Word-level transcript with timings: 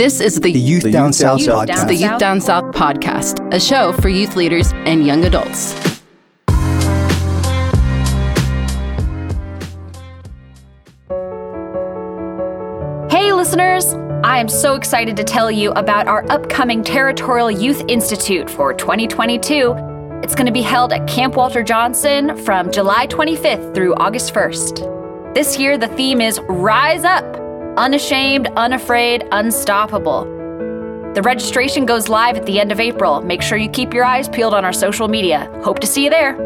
This 0.00 0.18
is 0.18 0.36
the, 0.36 0.50
The 0.50 0.58
Youth 0.58 0.84
The 0.84 0.92
Down 0.92 1.08
Youth 1.08 1.16
South 1.16 1.44
Down 1.44 1.66
podcast. 1.66 1.88
The 1.88 1.94
Youth 1.94 2.18
Down 2.18 2.40
South 2.40 2.64
podcast, 2.74 3.52
a 3.52 3.60
show 3.60 3.92
for 3.92 4.08
youth 4.08 4.34
leaders 4.34 4.72
and 4.72 5.06
young 5.06 5.26
adults. 5.26 5.72
Hey, 13.12 13.30
listeners! 13.34 13.92
I 14.24 14.38
am 14.38 14.48
so 14.48 14.74
excited 14.74 15.18
to 15.18 15.22
tell 15.22 15.50
you 15.50 15.70
about 15.72 16.06
our 16.08 16.24
upcoming 16.32 16.82
Territorial 16.82 17.50
Youth 17.50 17.84
Institute 17.86 18.48
for 18.48 18.72
2022. 18.72 19.74
It's 20.22 20.34
going 20.34 20.46
to 20.46 20.50
be 20.50 20.62
held 20.62 20.94
at 20.94 21.06
Camp 21.08 21.36
Walter 21.36 21.62
Johnson 21.62 22.42
from 22.46 22.72
July 22.72 23.06
25th 23.06 23.74
through 23.74 23.94
August 23.96 24.32
1st. 24.32 25.34
This 25.34 25.58
year, 25.58 25.76
the 25.76 25.88
theme 25.88 26.22
is 26.22 26.40
Rise 26.48 27.04
Up 27.04 27.39
Unashamed, 27.80 28.46
Unafraid, 28.58 29.26
Unstoppable. 29.32 30.24
The 31.14 31.22
registration 31.22 31.86
goes 31.86 32.10
live 32.10 32.36
at 32.36 32.44
the 32.44 32.60
end 32.60 32.72
of 32.72 32.78
April. 32.78 33.22
Make 33.22 33.40
sure 33.40 33.56
you 33.56 33.70
keep 33.70 33.94
your 33.94 34.04
eyes 34.04 34.28
peeled 34.28 34.52
on 34.52 34.66
our 34.66 34.72
social 34.74 35.08
media. 35.08 35.50
Hope 35.64 35.78
to 35.78 35.86
see 35.86 36.04
you 36.04 36.10
there. 36.10 36.36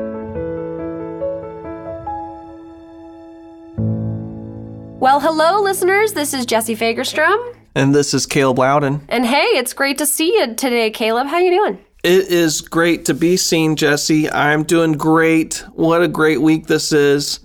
Well, 5.00 5.18
hello, 5.18 5.60
listeners. 5.60 6.12
This 6.12 6.34
is 6.34 6.46
Jessy 6.46 6.76
Fagerstrom. 6.76 7.56
And 7.74 7.92
this 7.92 8.14
is 8.14 8.26
Caleb 8.26 8.60
Loudon. 8.60 9.04
And 9.08 9.26
hey, 9.26 9.58
it's 9.58 9.72
great 9.72 9.98
to 9.98 10.06
see 10.06 10.38
you 10.38 10.54
today, 10.54 10.92
Caleb. 10.92 11.26
How 11.26 11.38
you 11.38 11.50
doing? 11.50 11.84
It 12.04 12.28
is 12.28 12.60
great 12.60 13.06
to 13.06 13.14
be 13.14 13.36
seen, 13.36 13.74
Jessy. 13.74 14.30
I'm 14.30 14.62
doing 14.62 14.92
great. 14.92 15.64
What 15.72 16.00
a 16.00 16.06
great 16.06 16.40
week 16.42 16.68
this 16.68 16.92
is. 16.92 17.40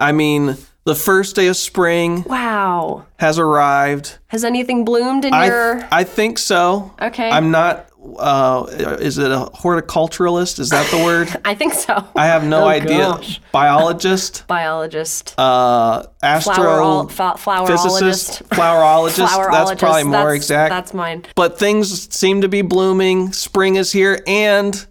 I 0.00 0.12
mean, 0.12 0.56
the 0.86 0.94
first 0.94 1.36
day 1.36 1.48
of 1.48 1.56
spring 1.56 2.22
Wow. 2.22 3.04
has 3.18 3.38
arrived. 3.38 4.18
Has 4.28 4.44
anything 4.44 4.84
bloomed 4.84 5.24
in 5.24 5.34
I, 5.34 5.46
your 5.46 5.88
I 5.92 6.04
think 6.04 6.38
so. 6.38 6.92
Okay. 7.02 7.28
I'm 7.28 7.50
not, 7.50 7.86
uh, 8.18 8.66
is 9.00 9.18
it 9.18 9.32
a 9.32 9.50
horticulturalist? 9.52 10.60
Is 10.60 10.70
that 10.70 10.88
the 10.92 11.04
word? 11.04 11.28
I 11.44 11.56
think 11.56 11.74
so. 11.74 12.04
I 12.14 12.26
have 12.26 12.44
no 12.44 12.62
Oh, 12.64 12.68
idea. 12.68 12.98
gosh. 12.98 13.40
Biologist, 13.50 14.44
Biologist. 14.48 15.34
uh, 15.38 16.04
astro, 16.22 16.54
Flower- 16.54 17.08
fa- 17.08 17.66
physicist, 17.66 18.48
flowerologist. 18.50 19.16
flowerologist. 19.16 19.16
That's 19.16 19.32
Flowerologist. 19.34 19.78
probably 19.80 20.04
more 20.04 20.12
That's- 20.12 20.36
exact. 20.36 20.70
That's 20.70 20.94
mine. 20.94 21.24
but 21.34 21.58
things 21.58 22.14
seem 22.14 22.42
to 22.42 22.48
be 22.48 22.62
blooming. 22.62 23.32
Spring 23.32 23.74
is 23.74 23.90
here, 23.90 24.22
and 24.24 24.86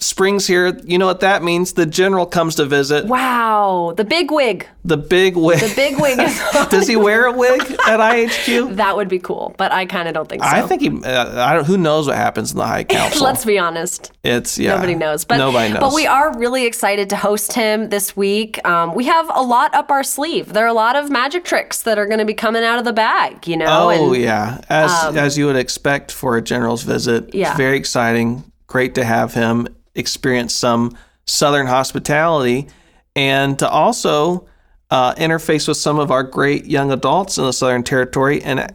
spring's 0.00 0.46
here. 0.46 0.76
You 0.84 0.98
know 0.98 1.06
what 1.06 1.20
that 1.20 1.42
means? 1.42 1.74
The 1.74 1.86
general 1.86 2.26
comes 2.26 2.56
to 2.56 2.64
visit. 2.64 3.06
Wow. 3.06 3.92
The 3.96 4.04
big 4.04 4.30
wig. 4.30 4.66
The 4.84 4.96
big 4.96 5.36
wig. 5.36 5.60
The 5.60 5.72
big 5.76 6.00
wig 6.00 6.18
is 6.18 6.42
Does 6.70 6.88
he 6.88 6.96
wear 6.96 7.26
a 7.26 7.32
wig 7.32 7.60
at 7.86 8.00
IHQ? 8.00 8.76
That 8.80 8.96
would 8.96 9.08
be 9.08 9.18
cool, 9.18 9.54
but 9.58 9.72
I 9.72 9.84
kind 9.84 10.08
of 10.08 10.14
don't 10.14 10.28
think 10.28 10.42
so. 10.42 10.48
I 10.48 10.62
think 10.62 10.80
he. 10.80 10.88
Uh, 10.88 11.44
I 11.44 11.54
don't. 11.54 11.66
Who 11.66 11.76
knows 11.76 12.06
what 12.06 12.16
happens 12.16 12.52
in 12.52 12.58
the 12.58 12.66
High 12.66 12.84
Council? 12.96 13.24
Let's 13.24 13.44
be 13.44 13.58
honest. 13.58 14.10
it's 14.22 14.58
yeah. 14.58 14.74
Nobody 14.74 14.94
knows. 14.94 15.24
But 15.24 15.36
nobody 15.36 15.72
knows. 15.72 15.80
But 15.80 15.94
we 15.94 16.06
are 16.06 16.36
really 16.38 16.64
excited 16.64 17.10
to 17.10 17.16
host 17.16 17.52
him 17.52 17.90
this 17.90 18.16
week. 18.16 18.64
Um, 18.66 18.94
we 18.94 19.04
have 19.04 19.30
a 19.34 19.42
lot 19.42 19.74
up 19.74 19.90
our 19.90 20.02
sleeve. 20.02 20.52
There 20.54 20.64
are 20.64 20.68
a 20.68 20.72
lot 20.72 20.96
of 20.96 21.10
magic 21.10 21.44
tricks 21.44 21.82
that 21.82 21.98
are 21.98 22.06
going 22.06 22.20
to 22.20 22.24
be 22.24 22.34
coming 22.34 22.64
out 22.64 22.78
of 22.78 22.84
the 22.84 22.92
bag. 22.92 23.46
You 23.46 23.58
know. 23.58 23.66
Oh 23.68 23.90
and- 23.90 24.22
yeah, 24.22 24.60
as 24.70 24.90
as 25.16 25.36
you 25.36 25.46
would 25.46 25.56
expect 25.56 26.10
for 26.10 26.36
a 26.36 26.42
general's 26.42 26.82
visit. 26.84 27.24
um, 27.24 27.30
Yeah. 27.34 27.48
It's 27.48 27.56
very 27.58 27.76
exciting. 27.76 28.50
Great 28.66 28.94
to 28.94 29.04
have 29.04 29.34
him 29.34 29.66
experience 29.94 30.54
some 30.54 30.96
Southern 31.26 31.66
hospitality, 31.66 32.68
and 33.14 33.58
to 33.58 33.68
also 33.68 34.48
uh, 34.90 35.14
interface 35.14 35.68
with 35.68 35.76
some 35.76 35.98
of 35.98 36.10
our 36.10 36.22
great 36.22 36.66
young 36.66 36.90
adults 36.90 37.38
in 37.38 37.44
the 37.44 37.52
Southern 37.52 37.82
Territory. 37.82 38.42
And 38.42 38.72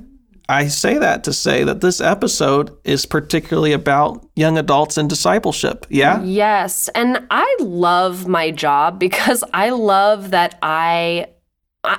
I 0.47 0.67
say 0.67 0.97
that 0.97 1.23
to 1.23 1.33
say 1.33 1.63
that 1.63 1.81
this 1.81 1.99
episode 1.99 2.75
is 2.83 3.05
particularly 3.05 3.73
about 3.73 4.25
young 4.35 4.57
adults 4.57 4.97
and 4.97 5.09
discipleship. 5.09 5.85
Yeah. 5.89 6.23
Yes. 6.23 6.87
And 6.89 7.25
I 7.31 7.57
love 7.59 8.27
my 8.27 8.51
job 8.51 8.99
because 8.99 9.43
I 9.53 9.71
love 9.71 10.31
that 10.31 10.57
I 10.61 11.27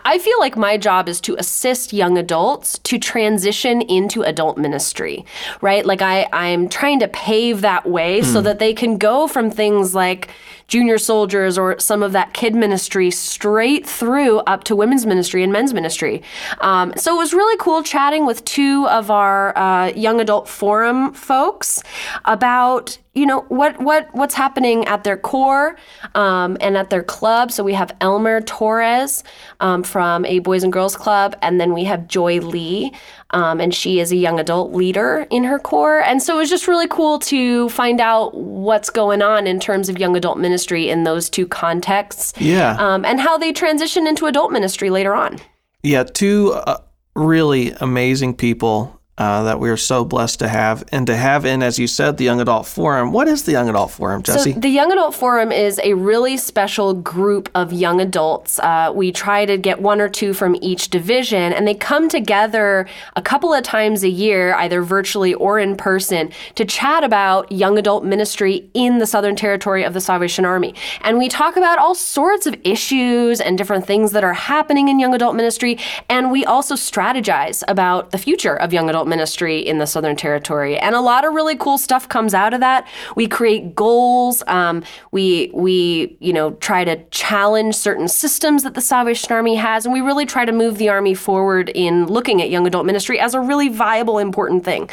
I 0.04 0.18
feel 0.18 0.38
like 0.38 0.56
my 0.56 0.76
job 0.76 1.08
is 1.08 1.20
to 1.22 1.36
assist 1.36 1.92
young 1.92 2.18
adults 2.18 2.78
to 2.80 2.98
transition 2.98 3.82
into 3.82 4.22
adult 4.22 4.58
ministry, 4.58 5.24
right? 5.60 5.84
Like 5.84 6.02
I, 6.02 6.28
I'm 6.32 6.68
trying 6.68 7.00
to 7.00 7.08
pave 7.08 7.60
that 7.60 7.88
way 7.88 8.22
so 8.22 8.40
that 8.40 8.58
they 8.58 8.74
can 8.74 8.98
go 8.98 9.26
from 9.28 9.50
things 9.50 9.94
like 9.94 10.30
junior 10.68 10.98
soldiers 10.98 11.56
or 11.56 11.78
some 11.78 12.02
of 12.02 12.12
that 12.12 12.32
kid 12.32 12.54
ministry 12.54 13.10
straight 13.10 13.86
through 13.86 14.38
up 14.40 14.64
to 14.64 14.74
women's 14.74 15.06
ministry 15.06 15.42
and 15.42 15.52
men's 15.52 15.72
ministry. 15.72 16.22
Um, 16.60 16.92
so 16.96 17.14
it 17.14 17.18
was 17.18 17.32
really 17.32 17.56
cool 17.58 17.82
chatting 17.82 18.26
with 18.26 18.44
two 18.44 18.86
of 18.88 19.10
our 19.10 19.56
uh, 19.56 19.88
young 19.88 20.20
adult 20.20 20.48
forum 20.48 21.12
folks 21.12 21.82
about 22.24 22.98
you 23.16 23.24
know 23.26 23.40
what 23.48 23.80
what 23.80 24.08
what's 24.14 24.34
happening 24.34 24.84
at 24.84 25.02
their 25.02 25.16
corps 25.16 25.76
um, 26.14 26.56
and 26.60 26.76
at 26.76 26.90
their 26.90 27.02
club. 27.02 27.50
So 27.50 27.64
we 27.64 27.72
have 27.74 27.90
Elmer 28.00 28.40
Torres 28.42 29.24
um, 29.60 29.82
from 29.82 30.24
a 30.26 30.38
Boys 30.40 30.62
and 30.62 30.72
Girls 30.72 30.94
Club, 30.96 31.34
and 31.42 31.60
then 31.60 31.72
we 31.72 31.84
have 31.84 32.06
Joy 32.06 32.40
Lee, 32.40 32.92
um, 33.30 33.60
and 33.60 33.74
she 33.74 33.98
is 34.00 34.12
a 34.12 34.16
young 34.16 34.38
adult 34.38 34.72
leader 34.74 35.26
in 35.30 35.44
her 35.44 35.58
corps. 35.58 36.00
And 36.02 36.22
so 36.22 36.34
it 36.36 36.38
was 36.38 36.50
just 36.50 36.68
really 36.68 36.88
cool 36.88 37.18
to 37.20 37.68
find 37.70 38.00
out 38.00 38.34
what's 38.36 38.90
going 38.90 39.22
on 39.22 39.46
in 39.46 39.58
terms 39.60 39.88
of 39.88 39.98
young 39.98 40.14
adult 40.16 40.38
ministry 40.38 40.90
in 40.90 41.04
those 41.04 41.30
two 41.30 41.46
contexts, 41.46 42.34
Yeah. 42.38 42.76
um, 42.78 43.04
and 43.04 43.18
how 43.18 43.38
they 43.38 43.52
transition 43.52 44.06
into 44.06 44.26
adult 44.26 44.52
ministry 44.52 44.90
later 44.90 45.14
on. 45.14 45.38
Yeah, 45.82 46.04
two 46.04 46.52
uh, 46.52 46.78
really 47.14 47.72
amazing 47.80 48.34
people 48.34 49.00
uh, 49.18 49.44
that 49.44 49.58
we 49.58 49.70
are 49.70 49.76
so 49.76 50.04
blessed 50.04 50.38
to 50.40 50.48
have, 50.48 50.84
and 50.92 51.06
to 51.06 51.16
have 51.16 51.46
in, 51.46 51.62
as 51.62 51.78
you 51.78 51.86
said, 51.86 52.18
the 52.18 52.24
Young 52.24 52.40
Adult 52.40 52.66
Forum. 52.66 53.12
What 53.12 53.28
is 53.28 53.44
the 53.44 53.52
Young 53.52 53.68
Adult 53.68 53.90
Forum, 53.90 54.22
Jessy? 54.22 54.52
So 54.52 54.60
the 54.60 54.68
Young 54.68 54.92
Adult 54.92 55.14
Forum 55.14 55.50
is 55.50 55.80
a 55.82 55.94
really 55.94 56.36
special 56.36 56.92
group 56.92 57.48
of 57.54 57.72
young 57.72 58.00
adults. 58.00 58.58
Uh, 58.58 58.92
we 58.94 59.12
try 59.12 59.46
to 59.46 59.56
get 59.56 59.80
one 59.80 60.00
or 60.00 60.08
two 60.08 60.34
from 60.34 60.56
each 60.60 60.90
division, 60.90 61.52
and 61.52 61.66
they 61.66 61.74
come 61.74 62.08
together 62.08 62.86
a 63.14 63.22
couple 63.22 63.54
of 63.54 63.62
times 63.62 64.02
a 64.02 64.08
year, 64.08 64.54
either 64.54 64.82
virtually 64.82 65.32
or 65.34 65.58
in 65.58 65.76
person, 65.76 66.30
to 66.54 66.64
chat 66.64 67.02
about 67.02 67.50
young 67.50 67.78
adult 67.78 68.04
ministry 68.04 68.68
in 68.74 68.98
the 68.98 69.06
Southern 69.06 69.36
Territory 69.36 69.82
of 69.82 69.94
the 69.94 70.00
Salvation 70.00 70.44
Army. 70.44 70.74
And 71.02 71.16
we 71.16 71.28
talk 71.28 71.56
about 71.56 71.78
all 71.78 71.94
sorts 71.94 72.46
of 72.46 72.54
issues 72.64 73.40
and 73.40 73.56
different 73.56 73.86
things 73.86 74.12
that 74.12 74.24
are 74.24 74.34
happening 74.34 74.88
in 74.88 75.00
young 75.00 75.14
adult 75.14 75.34
ministry, 75.34 75.78
and 76.10 76.30
we 76.30 76.44
also 76.44 76.74
strategize 76.74 77.62
about 77.66 78.10
the 78.10 78.18
future 78.18 78.54
of 78.54 78.72
young 78.72 78.90
adult 78.90 79.05
ministry 79.06 79.58
in 79.58 79.78
the 79.78 79.86
Southern 79.86 80.16
Territory. 80.16 80.78
And 80.78 80.94
a 80.94 81.00
lot 81.00 81.24
of 81.24 81.32
really 81.34 81.56
cool 81.56 81.78
stuff 81.78 82.08
comes 82.08 82.34
out 82.34 82.54
of 82.54 82.60
that. 82.60 82.86
We 83.14 83.26
create 83.26 83.74
goals. 83.74 84.42
Um, 84.46 84.82
we 85.12 85.50
we 85.54 86.16
you 86.20 86.32
know 86.32 86.52
try 86.52 86.84
to 86.84 87.02
challenge 87.10 87.74
certain 87.74 88.08
systems 88.08 88.62
that 88.62 88.74
the 88.74 88.80
Salvation 88.80 89.32
Army 89.32 89.54
has, 89.56 89.84
and 89.84 89.92
we 89.92 90.00
really 90.00 90.26
try 90.26 90.44
to 90.44 90.52
move 90.52 90.78
the 90.78 90.88
Army 90.88 91.14
forward 91.14 91.70
in 91.74 92.06
looking 92.06 92.42
at 92.42 92.50
young 92.50 92.66
adult 92.66 92.86
ministry 92.86 93.18
as 93.18 93.34
a 93.34 93.40
really 93.40 93.68
viable, 93.68 94.18
important 94.18 94.64
thing. 94.64 94.90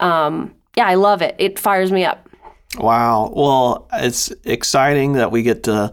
Um, 0.00 0.54
yeah, 0.76 0.86
I 0.86 0.94
love 0.94 1.22
it. 1.22 1.34
It 1.38 1.58
fires 1.58 1.92
me 1.92 2.04
up. 2.04 2.28
Wow. 2.78 3.32
Well, 3.34 3.88
it's 3.92 4.32
exciting 4.44 5.14
that 5.14 5.30
we 5.30 5.42
get 5.42 5.64
to 5.64 5.92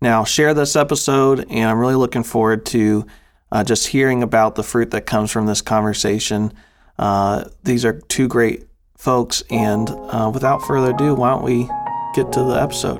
now 0.00 0.24
share 0.24 0.54
this 0.54 0.76
episode, 0.76 1.46
and 1.50 1.68
I'm 1.68 1.78
really 1.78 1.96
looking 1.96 2.22
forward 2.22 2.64
to 2.66 3.06
uh, 3.52 3.64
just 3.64 3.88
hearing 3.88 4.22
about 4.22 4.54
the 4.54 4.62
fruit 4.62 4.92
that 4.92 5.06
comes 5.06 5.30
from 5.30 5.46
this 5.46 5.60
conversation. 5.60 6.52
Uh, 7.00 7.48
these 7.64 7.82
are 7.86 7.94
two 8.08 8.28
great 8.28 8.66
folks, 8.98 9.42
and 9.50 9.88
uh, 9.88 10.30
without 10.32 10.60
further 10.62 10.90
ado, 10.94 11.14
why 11.14 11.30
don't 11.30 11.42
we 11.42 11.66
get 12.14 12.30
to 12.30 12.42
the 12.44 12.60
episode? 12.60 12.98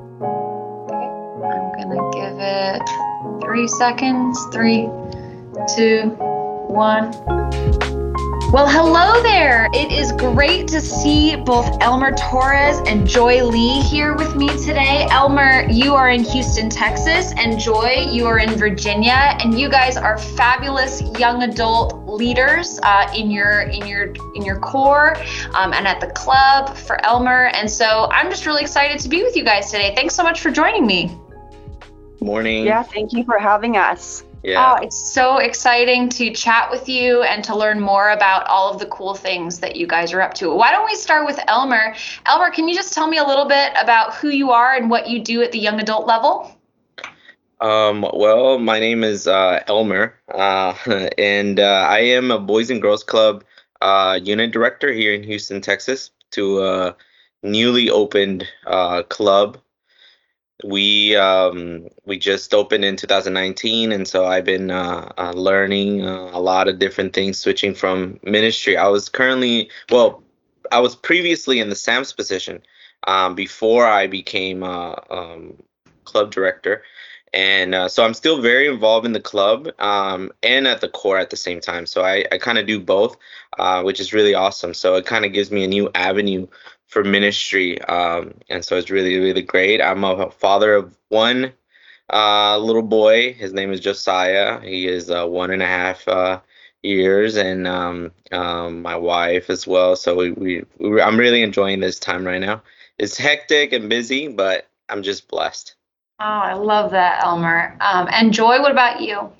I'm 1.51 1.71
gonna 1.77 2.09
give 2.11 2.39
it 2.39 2.81
three 3.43 3.67
seconds. 3.67 4.43
Three, 4.51 4.89
two, 5.75 6.15
one. 6.67 7.11
Well, 8.51 8.67
hello 8.67 9.23
there. 9.23 9.69
It 9.71 9.93
is 9.93 10.11
great 10.11 10.67
to 10.67 10.81
see 10.81 11.37
both 11.37 11.77
Elmer 11.79 12.13
Torres 12.17 12.81
and 12.85 13.07
Joy 13.07 13.45
Lee 13.45 13.79
here 13.79 14.13
with 14.13 14.35
me 14.35 14.49
today. 14.49 15.07
Elmer, 15.09 15.65
you 15.69 15.95
are 15.95 16.09
in 16.09 16.25
Houston, 16.25 16.69
Texas, 16.69 17.33
and 17.37 17.57
Joy, 17.57 18.09
you 18.11 18.25
are 18.25 18.39
in 18.39 18.49
Virginia, 18.55 19.37
and 19.39 19.57
you 19.57 19.69
guys 19.69 19.95
are 19.95 20.17
fabulous 20.17 21.01
young 21.17 21.43
adult 21.43 22.05
leaders 22.09 22.77
uh, 22.83 23.09
in 23.15 23.31
your 23.31 23.61
in 23.61 23.87
your 23.87 24.13
in 24.35 24.43
your 24.43 24.59
corps 24.59 25.15
um, 25.53 25.71
and 25.71 25.87
at 25.87 26.01
the 26.01 26.07
club 26.07 26.75
for 26.75 27.01
Elmer. 27.05 27.51
And 27.53 27.71
so 27.71 28.09
I'm 28.11 28.29
just 28.29 28.45
really 28.45 28.63
excited 28.63 28.99
to 28.99 29.07
be 29.07 29.23
with 29.23 29.37
you 29.37 29.45
guys 29.45 29.71
today. 29.71 29.95
Thanks 29.95 30.13
so 30.13 30.23
much 30.23 30.41
for 30.41 30.51
joining 30.51 30.85
me. 30.85 31.17
Morning. 32.19 32.65
Yeah, 32.65 32.83
thank 32.83 33.13
you 33.13 33.23
for 33.23 33.39
having 33.39 33.77
us. 33.77 34.25
Yeah. 34.43 34.75
Oh, 34.79 34.83
it's 34.83 34.97
so 34.97 35.37
exciting 35.37 36.09
to 36.09 36.31
chat 36.33 36.71
with 36.71 36.89
you 36.89 37.21
and 37.21 37.43
to 37.43 37.55
learn 37.55 37.79
more 37.79 38.09
about 38.09 38.47
all 38.47 38.71
of 38.71 38.79
the 38.79 38.87
cool 38.87 39.13
things 39.13 39.59
that 39.59 39.75
you 39.75 39.85
guys 39.85 40.13
are 40.13 40.21
up 40.21 40.33
to. 40.35 40.53
Why 40.53 40.71
don't 40.71 40.85
we 40.85 40.95
start 40.95 41.27
with 41.27 41.39
Elmer? 41.47 41.95
Elmer, 42.25 42.49
can 42.49 42.67
you 42.67 42.73
just 42.73 42.93
tell 42.93 43.07
me 43.07 43.17
a 43.17 43.23
little 43.23 43.45
bit 43.45 43.71
about 43.79 44.15
who 44.15 44.29
you 44.29 44.49
are 44.51 44.75
and 44.75 44.89
what 44.89 45.07
you 45.07 45.21
do 45.21 45.43
at 45.43 45.51
the 45.51 45.59
young 45.59 45.79
adult 45.79 46.07
level? 46.07 46.57
Um, 47.59 48.01
well, 48.13 48.57
my 48.57 48.79
name 48.79 49.03
is 49.03 49.27
uh, 49.27 49.63
Elmer, 49.67 50.15
uh, 50.33 50.73
and 51.19 51.59
uh, 51.59 51.85
I 51.87 51.99
am 51.99 52.31
a 52.31 52.39
Boys 52.39 52.71
and 52.71 52.81
Girls 52.81 53.03
Club 53.03 53.43
uh, 53.81 54.19
unit 54.21 54.51
director 54.51 54.91
here 54.91 55.13
in 55.13 55.21
Houston, 55.21 55.61
Texas, 55.61 56.09
to 56.31 56.63
a 56.63 56.95
newly 57.43 57.91
opened 57.91 58.47
uh, 58.65 59.03
club. 59.03 59.59
We 60.63 61.15
um, 61.15 61.87
we 62.05 62.17
just 62.17 62.53
opened 62.53 62.85
in 62.85 62.95
2019, 62.95 63.91
and 63.91 64.07
so 64.07 64.25
I've 64.25 64.45
been 64.45 64.71
uh, 64.71 65.11
uh, 65.17 65.31
learning 65.31 66.05
uh, 66.05 66.29
a 66.31 66.39
lot 66.39 66.67
of 66.67 66.79
different 66.79 67.13
things, 67.13 67.39
switching 67.39 67.73
from 67.73 68.19
ministry. 68.23 68.77
I 68.77 68.87
was 68.87 69.09
currently 69.09 69.69
well, 69.89 70.23
I 70.71 70.79
was 70.79 70.95
previously 70.95 71.59
in 71.59 71.69
the 71.69 71.75
SAMS 71.75 72.13
position 72.13 72.61
um, 73.07 73.35
before 73.35 73.85
I 73.85 74.07
became 74.07 74.63
uh, 74.63 74.95
um, 75.09 75.61
club 76.05 76.31
director. 76.31 76.83
And 77.33 77.73
uh, 77.73 77.87
so 77.87 78.03
I'm 78.03 78.13
still 78.13 78.41
very 78.41 78.67
involved 78.67 79.05
in 79.05 79.13
the 79.13 79.21
club 79.21 79.69
um, 79.79 80.31
and 80.43 80.67
at 80.67 80.81
the 80.81 80.89
corps 80.89 81.17
at 81.17 81.29
the 81.29 81.37
same 81.37 81.61
time. 81.61 81.85
So 81.85 82.03
I, 82.03 82.25
I 82.31 82.37
kind 82.37 82.57
of 82.57 82.67
do 82.67 82.79
both, 82.79 83.15
uh, 83.57 83.83
which 83.83 84.01
is 84.01 84.11
really 84.11 84.33
awesome. 84.33 84.73
So 84.73 84.95
it 84.95 85.05
kind 85.05 85.23
of 85.23 85.31
gives 85.31 85.49
me 85.49 85.63
a 85.63 85.67
new 85.67 85.89
avenue 85.95 86.47
for 86.91 87.03
ministry. 87.05 87.81
Um, 87.83 88.35
and 88.49 88.63
so 88.63 88.77
it's 88.77 88.91
really, 88.91 89.17
really 89.17 89.41
great. 89.41 89.81
I'm 89.81 90.03
a 90.03 90.29
father 90.29 90.75
of 90.75 90.95
one 91.07 91.53
uh, 92.11 92.57
little 92.57 92.81
boy. 92.81 93.33
His 93.33 93.53
name 93.53 93.71
is 93.71 93.79
Josiah. 93.79 94.59
He 94.59 94.87
is 94.87 95.09
uh, 95.09 95.25
one 95.25 95.51
and 95.51 95.63
a 95.63 95.67
half 95.67 96.05
uh, 96.07 96.41
years, 96.83 97.37
and 97.37 97.65
um, 97.65 98.11
um, 98.33 98.81
my 98.81 98.95
wife 98.95 99.49
as 99.49 99.65
well. 99.65 99.95
So 99.95 100.15
we, 100.15 100.31
we, 100.31 100.65
we, 100.79 101.01
I'm 101.01 101.17
really 101.17 101.43
enjoying 101.43 101.79
this 101.79 101.97
time 101.97 102.27
right 102.27 102.41
now. 102.41 102.61
It's 102.99 103.17
hectic 103.17 103.71
and 103.71 103.89
busy, 103.89 104.27
but 104.27 104.67
I'm 104.89 105.01
just 105.01 105.29
blessed. 105.29 105.75
Oh, 106.19 106.25
I 106.25 106.53
love 106.53 106.91
that, 106.91 107.23
Elmer. 107.23 107.77
Um, 107.79 108.09
and 108.11 108.33
Joy, 108.33 108.59
what 108.59 108.71
about 108.71 108.99
you? 108.99 109.31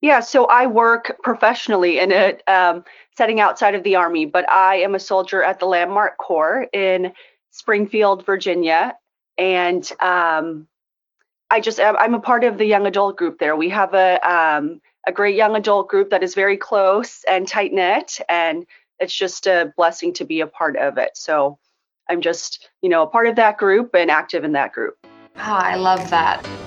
Yeah, 0.00 0.20
so 0.20 0.44
I 0.46 0.66
work 0.66 1.16
professionally 1.22 1.98
in 1.98 2.12
a 2.12 2.38
um, 2.46 2.84
setting 3.16 3.40
outside 3.40 3.74
of 3.74 3.82
the 3.82 3.96
Army, 3.96 4.26
but 4.26 4.48
I 4.48 4.76
am 4.76 4.94
a 4.94 5.00
soldier 5.00 5.42
at 5.42 5.58
the 5.58 5.66
Landmark 5.66 6.18
Corps 6.18 6.68
in 6.72 7.12
Springfield, 7.50 8.24
Virginia. 8.24 8.96
And 9.36 9.90
um, 10.00 10.68
I 11.50 11.60
just, 11.60 11.80
I'm 11.80 12.14
a 12.14 12.20
part 12.20 12.44
of 12.44 12.58
the 12.58 12.64
young 12.64 12.86
adult 12.86 13.16
group 13.16 13.38
there. 13.38 13.56
We 13.56 13.70
have 13.70 13.94
a, 13.94 14.20
um, 14.28 14.80
a 15.06 15.12
great 15.12 15.34
young 15.34 15.56
adult 15.56 15.88
group 15.88 16.10
that 16.10 16.22
is 16.22 16.34
very 16.34 16.56
close 16.56 17.24
and 17.28 17.48
tight 17.48 17.72
knit. 17.72 18.20
And 18.28 18.66
it's 19.00 19.14
just 19.14 19.46
a 19.48 19.72
blessing 19.76 20.12
to 20.14 20.24
be 20.24 20.40
a 20.40 20.46
part 20.46 20.76
of 20.76 20.98
it. 20.98 21.10
So 21.14 21.58
I'm 22.08 22.20
just, 22.20 22.68
you 22.82 22.88
know, 22.88 23.02
a 23.02 23.06
part 23.06 23.26
of 23.26 23.36
that 23.36 23.58
group 23.58 23.94
and 23.94 24.10
active 24.10 24.44
in 24.44 24.52
that 24.52 24.72
group. 24.72 24.96
Oh, 25.36 25.42
I 25.42 25.76
love 25.76 26.10
that. 26.10 26.57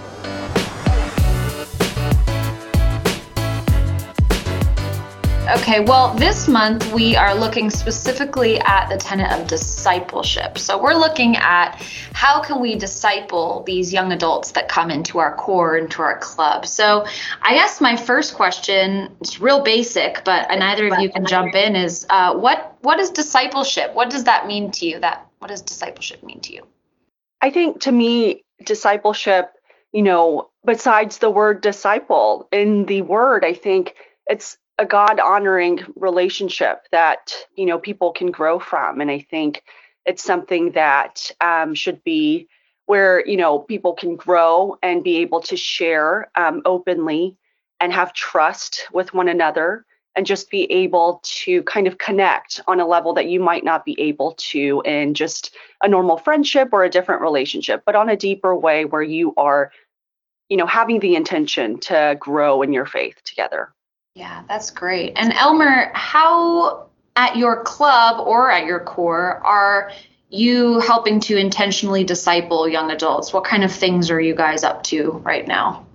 Okay, 5.58 5.82
well, 5.82 6.14
this 6.14 6.48
month 6.48 6.94
we 6.94 7.18
are 7.18 7.36
looking 7.36 7.70
specifically 7.70 8.58
at 8.62 8.88
the 8.88 8.96
tenet 8.96 9.38
of 9.38 9.48
discipleship. 9.48 10.58
So 10.58 10.82
we're 10.82 10.94
looking 10.94 11.36
at 11.36 11.76
how 12.14 12.42
can 12.42 12.62
we 12.62 12.76
disciple 12.76 13.62
these 13.68 13.92
young 13.92 14.14
adults 14.14 14.54
that 14.54 14.70
come 14.70 14.90
into 14.90 15.20
our 15.20 15.36
corps, 15.36 15.76
into 15.76 16.02
our 16.02 16.18
club. 16.20 16.66
So 16.66 17.06
I 17.42 17.54
guess 17.54 17.82
my 17.82 17.98
first 17.98 18.34
question 18.36 19.14
is 19.20 19.42
real 19.42 19.62
basic, 19.62 20.24
but 20.24 20.48
neither 20.52 20.88
of 20.88 21.00
you 21.00 21.10
can 21.10 21.26
jump 21.26 21.54
in. 21.54 21.76
Is 21.76 22.06
uh, 22.10 22.34
what 22.34 22.78
what 22.80 23.02
is 23.02 23.10
discipleship? 23.10 23.94
What 23.94 24.10
does 24.10 24.24
that 24.24 24.48
mean 24.48 24.72
to 24.72 24.86
you? 24.86 25.00
That 25.02 25.28
what 25.40 25.50
does 25.50 25.62
discipleship 25.62 26.24
mean 26.24 26.40
to 26.42 26.54
you? 26.54 26.66
I 27.42 27.50
think 27.50 27.82
to 27.82 27.92
me, 27.92 28.46
discipleship, 28.66 29.52
you 29.92 30.04
know, 30.04 30.50
besides 30.64 31.18
the 31.18 31.30
word 31.30 31.60
disciple 31.60 32.48
in 32.54 32.86
the 32.86 33.02
word, 33.02 33.44
I 33.44 33.54
think 33.54 33.96
it's 34.28 34.58
a 34.82 34.86
God 34.86 35.20
honoring 35.20 35.80
relationship 35.96 36.88
that, 36.92 37.36
you 37.56 37.68
know, 37.68 37.78
people 37.78 38.12
can 38.12 38.32
grow 38.32 38.58
from. 38.58 39.00
And 39.00 39.12
I 39.12 39.20
think 39.20 39.64
it's 40.08 40.24
something 40.24 40.72
that 40.72 41.30
um, 41.40 41.76
should 41.76 42.04
be 42.04 42.48
where, 42.88 43.24
you 43.28 43.38
know, 43.38 43.60
people 43.60 43.94
can 43.94 44.16
grow 44.16 44.78
and 44.82 45.04
be 45.04 45.18
able 45.18 45.40
to 45.42 45.56
share 45.56 46.32
um, 46.36 46.64
openly 46.66 47.38
and 47.80 47.94
have 47.94 48.12
trust 48.14 48.88
with 48.92 49.14
one 49.14 49.28
another 49.28 49.86
and 50.16 50.26
just 50.26 50.50
be 50.50 50.64
able 50.72 51.22
to 51.24 51.62
kind 51.64 51.86
of 51.86 52.00
connect 52.00 52.60
on 52.68 52.80
a 52.80 52.88
level 52.88 53.14
that 53.14 53.30
you 53.30 53.40
might 53.40 53.64
not 53.64 53.86
be 53.86 53.96
able 54.02 54.34
to 54.38 54.82
in 54.84 55.14
just 55.14 55.56
a 55.84 55.88
normal 55.88 56.18
friendship 56.18 56.70
or 56.72 56.84
a 56.84 56.90
different 56.90 57.22
relationship, 57.22 57.84
but 57.86 57.96
on 57.96 58.10
a 58.10 58.18
deeper 58.18 58.56
way 58.56 58.86
where 58.86 59.04
you 59.04 59.36
are, 59.38 59.72
you 60.50 60.58
know, 60.58 60.66
having 60.66 61.00
the 61.00 61.16
intention 61.16 61.80
to 61.82 62.18
grow 62.20 62.64
in 62.64 62.74
your 62.74 62.88
faith 62.88 63.22
together. 63.24 63.72
Yeah, 64.16 64.44
that's 64.48 64.72
great. 64.72 65.14
And 65.16 65.34
Elmer, 65.34 65.92
how 65.94 66.88
at 67.16 67.38
your 67.38 67.64
club 67.64 68.26
or 68.26 68.52
at 68.52 68.66
your 68.66 68.80
core 68.82 69.38
are 69.46 69.92
you 70.30 70.80
helping 70.80 71.20
to 71.20 71.38
intentionally 71.38 72.04
disciple 72.04 72.68
young 72.68 72.92
adults? 72.92 73.34
What 73.34 73.44
kind 73.44 73.64
of 73.64 73.72
things 73.72 74.10
are 74.10 74.20
you 74.20 74.36
guys 74.36 74.64
up 74.64 74.84
to 74.84 75.12
right 75.24 75.48
now? 75.48 75.86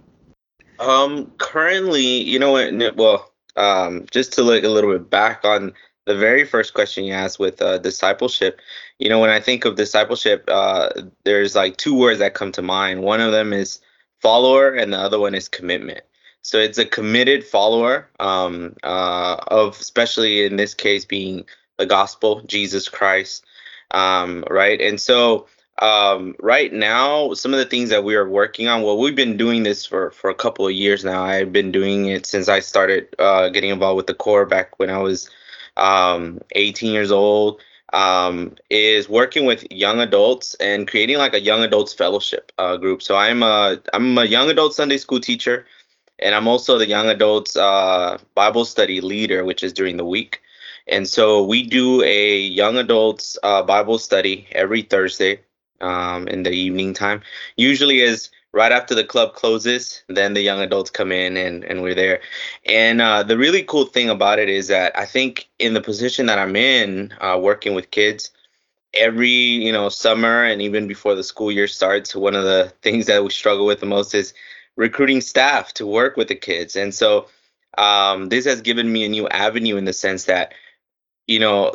Um, 0.78 1.32
currently, 1.38 2.22
you 2.22 2.38
know 2.38 2.52
what? 2.52 2.96
Well, 2.96 3.32
um, 3.56 4.06
just 4.10 4.34
to 4.34 4.42
look 4.42 4.64
a 4.64 4.68
little 4.68 4.92
bit 4.92 5.08
back 5.08 5.44
on 5.44 5.72
the 6.04 6.16
very 6.16 6.44
first 6.44 6.74
question 6.74 7.04
you 7.04 7.14
asked 7.14 7.38
with 7.38 7.60
uh, 7.60 7.78
discipleship, 7.78 8.60
you 8.98 9.08
know, 9.08 9.18
when 9.18 9.30
I 9.30 9.40
think 9.40 9.64
of 9.64 9.76
discipleship, 9.76 10.44
uh, 10.48 10.90
there's 11.24 11.56
like 11.56 11.78
two 11.78 11.98
words 11.98 12.18
that 12.20 12.34
come 12.34 12.52
to 12.52 12.62
mind. 12.62 13.02
One 13.02 13.20
of 13.20 13.32
them 13.32 13.52
is 13.52 13.80
follower, 14.20 14.72
and 14.72 14.92
the 14.92 14.98
other 14.98 15.18
one 15.18 15.34
is 15.34 15.48
commitment. 15.48 16.02
So 16.46 16.58
it's 16.58 16.78
a 16.78 16.84
committed 16.84 17.42
follower 17.42 18.08
um, 18.20 18.76
uh, 18.84 19.36
of, 19.48 19.80
especially 19.80 20.44
in 20.44 20.54
this 20.54 20.74
case, 20.74 21.04
being 21.04 21.44
the 21.76 21.86
gospel, 21.86 22.40
Jesus 22.42 22.88
Christ, 22.88 23.44
um, 23.90 24.44
right? 24.48 24.80
And 24.80 25.00
so 25.00 25.48
um, 25.82 26.36
right 26.38 26.72
now, 26.72 27.34
some 27.34 27.52
of 27.52 27.58
the 27.58 27.64
things 27.64 27.90
that 27.90 28.04
we 28.04 28.14
are 28.14 28.28
working 28.28 28.68
on, 28.68 28.82
well, 28.82 28.96
we've 28.96 29.16
been 29.16 29.36
doing 29.36 29.64
this 29.64 29.84
for, 29.84 30.12
for 30.12 30.30
a 30.30 30.36
couple 30.36 30.64
of 30.64 30.72
years 30.72 31.04
now. 31.04 31.24
I've 31.24 31.52
been 31.52 31.72
doing 31.72 32.06
it 32.06 32.26
since 32.26 32.48
I 32.48 32.60
started 32.60 33.08
uh, 33.18 33.48
getting 33.48 33.70
involved 33.70 33.96
with 33.96 34.06
the 34.06 34.14
corps 34.14 34.46
back 34.46 34.78
when 34.78 34.88
I 34.88 34.98
was 34.98 35.28
um, 35.76 36.40
18 36.52 36.92
years 36.92 37.10
old. 37.10 37.60
Um, 37.92 38.56
is 38.68 39.08
working 39.08 39.46
with 39.46 39.64
young 39.70 40.00
adults 40.00 40.54
and 40.56 40.88
creating 40.88 41.18
like 41.18 41.34
a 41.34 41.40
young 41.40 41.62
adults 41.62 41.92
fellowship 41.92 42.52
uh, 42.58 42.76
group. 42.76 43.00
So 43.00 43.16
I'm 43.16 43.44
a 43.44 43.80
I'm 43.94 44.18
a 44.18 44.24
young 44.24 44.50
adult 44.50 44.74
Sunday 44.74 44.98
school 44.98 45.20
teacher, 45.20 45.66
and 46.18 46.34
I'm 46.34 46.48
also 46.48 46.78
the 46.78 46.88
young 46.88 47.08
adults 47.08 47.56
uh, 47.56 48.18
Bible 48.34 48.64
study 48.64 49.00
leader, 49.00 49.44
which 49.44 49.62
is 49.62 49.72
during 49.72 49.96
the 49.96 50.04
week. 50.04 50.40
And 50.86 51.08
so 51.08 51.42
we 51.42 51.62
do 51.62 52.02
a 52.02 52.38
young 52.38 52.76
adults 52.76 53.36
uh, 53.42 53.62
Bible 53.62 53.98
study 53.98 54.46
every 54.52 54.82
Thursday 54.82 55.40
um, 55.80 56.28
in 56.28 56.42
the 56.44 56.50
evening 56.52 56.94
time. 56.94 57.22
Usually 57.56 58.00
is 58.00 58.30
right 58.52 58.72
after 58.72 58.94
the 58.94 59.04
club 59.04 59.34
closes, 59.34 60.02
then 60.08 60.32
the 60.32 60.40
young 60.40 60.60
adults 60.60 60.90
come 60.90 61.12
in 61.12 61.36
and, 61.36 61.64
and 61.64 61.82
we're 61.82 61.94
there. 61.94 62.20
And 62.64 63.02
uh, 63.02 63.22
the 63.22 63.36
really 63.36 63.62
cool 63.62 63.84
thing 63.84 64.08
about 64.08 64.38
it 64.38 64.48
is 64.48 64.68
that 64.68 64.96
I 64.98 65.04
think 65.04 65.48
in 65.58 65.74
the 65.74 65.80
position 65.80 66.26
that 66.26 66.38
I'm 66.38 66.56
in, 66.56 67.12
uh, 67.20 67.38
working 67.40 67.74
with 67.74 67.90
kids, 67.90 68.30
every 68.94 69.28
you 69.28 69.70
know 69.70 69.90
summer 69.90 70.44
and 70.44 70.62
even 70.62 70.88
before 70.88 71.14
the 71.14 71.24
school 71.24 71.52
year 71.52 71.66
starts, 71.66 72.16
one 72.16 72.34
of 72.34 72.44
the 72.44 72.72
things 72.80 73.06
that 73.06 73.22
we 73.22 73.30
struggle 73.30 73.66
with 73.66 73.80
the 73.80 73.86
most 73.86 74.14
is 74.14 74.32
recruiting 74.76 75.20
staff 75.20 75.72
to 75.74 75.86
work 75.86 76.16
with 76.16 76.28
the 76.28 76.34
kids. 76.34 76.76
And 76.76 76.94
so 76.94 77.28
um, 77.78 78.28
this 78.28 78.44
has 78.44 78.60
given 78.60 78.92
me 78.92 79.04
a 79.04 79.08
new 79.08 79.28
avenue 79.28 79.76
in 79.76 79.84
the 79.84 79.92
sense 79.92 80.24
that 80.24 80.54
you 81.26 81.38
know 81.38 81.74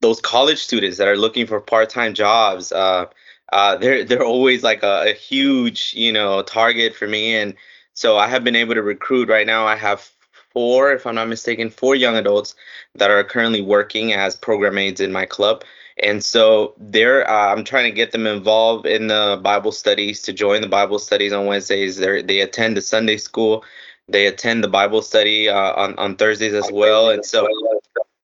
those 0.00 0.20
college 0.20 0.62
students 0.62 0.98
that 0.98 1.08
are 1.08 1.16
looking 1.16 1.46
for 1.46 1.60
part-time 1.60 2.14
jobs. 2.14 2.72
Uh, 2.72 3.06
uh, 3.52 3.76
they're 3.76 4.04
they're 4.04 4.24
always 4.24 4.62
like 4.62 4.82
a, 4.82 5.10
a, 5.10 5.12
huge 5.12 5.94
you 5.96 6.12
know 6.12 6.42
target 6.42 6.94
for 6.94 7.06
me 7.06 7.36
and 7.36 7.54
so 7.94 8.16
i 8.18 8.26
have 8.26 8.42
been 8.42 8.56
able 8.56 8.74
to 8.74 8.82
recruit 8.82 9.28
right 9.28 9.46
now 9.46 9.64
i 9.64 9.76
have 9.76 10.10
four 10.52 10.92
if 10.92 11.06
i'm 11.06 11.14
not 11.14 11.28
mistaken 11.28 11.70
four 11.70 11.94
young 11.94 12.16
adults 12.16 12.56
that 12.96 13.08
are 13.08 13.22
currently 13.22 13.60
working 13.60 14.12
as 14.12 14.34
program 14.34 14.76
aides 14.76 15.00
in 15.00 15.12
my 15.12 15.24
club 15.24 15.62
and 16.02 16.22
so 16.22 16.74
they're 16.78 17.28
uh, 17.28 17.52
i'm 17.52 17.64
trying 17.64 17.84
to 17.84 17.90
get 17.90 18.12
them 18.12 18.26
involved 18.26 18.86
in 18.86 19.06
the 19.06 19.40
bible 19.42 19.72
studies 19.72 20.22
to 20.22 20.32
join 20.32 20.60
the 20.60 20.68
bible 20.68 20.98
studies 20.98 21.32
on 21.32 21.46
wednesdays. 21.46 21.96
They 21.96 22.22
they 22.22 22.40
attend 22.40 22.76
the 22.76 22.82
sunday 22.82 23.16
school. 23.16 23.64
They 24.08 24.26
attend 24.26 24.62
the 24.62 24.68
bible 24.68 25.02
study 25.02 25.48
uh, 25.48 25.72
on, 25.72 25.98
on 25.98 26.16
thursdays 26.16 26.54
as 26.54 26.70
well. 26.70 27.10
And 27.10 27.24
so 27.24 27.48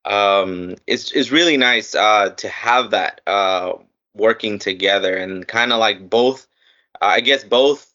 um, 0.04 0.76
it's, 0.86 1.10
it's 1.12 1.30
really 1.30 1.56
nice 1.56 1.94
uh, 1.94 2.30
to 2.30 2.48
have 2.48 2.90
that 2.90 3.20
uh, 3.26 3.74
working 4.14 4.58
together 4.58 5.16
and 5.16 5.46
kind 5.48 5.72
of 5.72 5.78
like 5.78 6.10
both 6.10 6.46
uh, 7.00 7.06
i 7.06 7.20
guess 7.20 7.44
both 7.44 7.92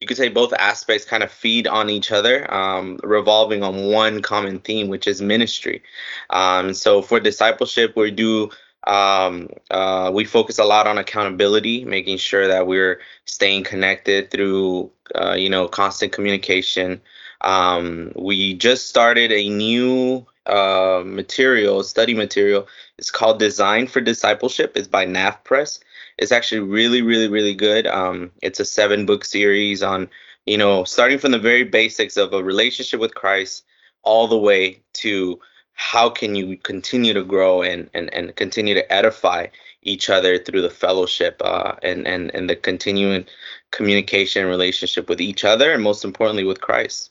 you 0.00 0.06
could 0.06 0.18
say 0.18 0.28
both 0.28 0.52
aspects 0.52 1.06
kind 1.06 1.22
of 1.22 1.30
feed 1.30 1.66
on 1.66 1.88
each 1.88 2.12
other 2.12 2.52
um, 2.52 2.98
revolving 3.02 3.62
on 3.62 3.86
one 3.86 4.20
common 4.20 4.58
theme 4.60 4.88
which 4.88 5.06
is 5.06 5.22
ministry. 5.22 5.82
Um, 6.28 6.74
so 6.74 7.00
for 7.00 7.20
discipleship 7.20 7.96
we 7.96 8.10
do 8.10 8.50
um, 8.86 9.48
uh, 9.70 10.10
we 10.12 10.24
focus 10.24 10.58
a 10.58 10.64
lot 10.64 10.86
on 10.86 10.98
accountability 10.98 11.84
making 11.84 12.18
sure 12.18 12.46
that 12.48 12.66
we're 12.66 13.00
staying 13.24 13.64
connected 13.64 14.30
through 14.30 14.90
uh, 15.14 15.34
you 15.34 15.48
know 15.48 15.68
constant 15.68 16.12
communication 16.12 17.00
um, 17.44 18.12
we 18.16 18.54
just 18.54 18.88
started 18.88 19.30
a 19.30 19.48
new 19.48 20.26
uh, 20.46 21.02
material, 21.04 21.82
study 21.82 22.14
material. 22.14 22.66
It's 22.98 23.10
called 23.10 23.38
Design 23.38 23.86
for 23.86 24.00
Discipleship. 24.00 24.72
It's 24.76 24.88
by 24.88 25.06
NavPress. 25.06 25.80
It's 26.18 26.32
actually 26.32 26.60
really, 26.60 27.02
really, 27.02 27.28
really 27.28 27.54
good. 27.54 27.86
Um, 27.86 28.30
it's 28.42 28.60
a 28.60 28.64
seven 28.64 29.04
book 29.04 29.24
series 29.24 29.82
on, 29.82 30.08
you 30.46 30.56
know, 30.56 30.84
starting 30.84 31.18
from 31.18 31.32
the 31.32 31.38
very 31.38 31.64
basics 31.64 32.16
of 32.16 32.32
a 32.32 32.42
relationship 32.42 33.00
with 33.00 33.14
Christ 33.14 33.64
all 34.02 34.26
the 34.26 34.38
way 34.38 34.80
to 34.94 35.38
how 35.74 36.08
can 36.08 36.34
you 36.34 36.56
continue 36.58 37.12
to 37.12 37.24
grow 37.24 37.62
and, 37.62 37.90
and, 37.94 38.12
and 38.14 38.34
continue 38.36 38.74
to 38.74 38.92
edify 38.92 39.46
each 39.82 40.08
other 40.08 40.38
through 40.38 40.62
the 40.62 40.70
fellowship 40.70 41.40
uh, 41.44 41.74
and, 41.82 42.06
and, 42.06 42.34
and 42.34 42.48
the 42.48 42.56
continuing 42.56 43.26
communication 43.70 44.42
and 44.42 44.50
relationship 44.50 45.08
with 45.08 45.20
each 45.20 45.44
other 45.44 45.72
and 45.72 45.82
most 45.82 46.04
importantly 46.04 46.44
with 46.44 46.60
Christ. 46.60 47.10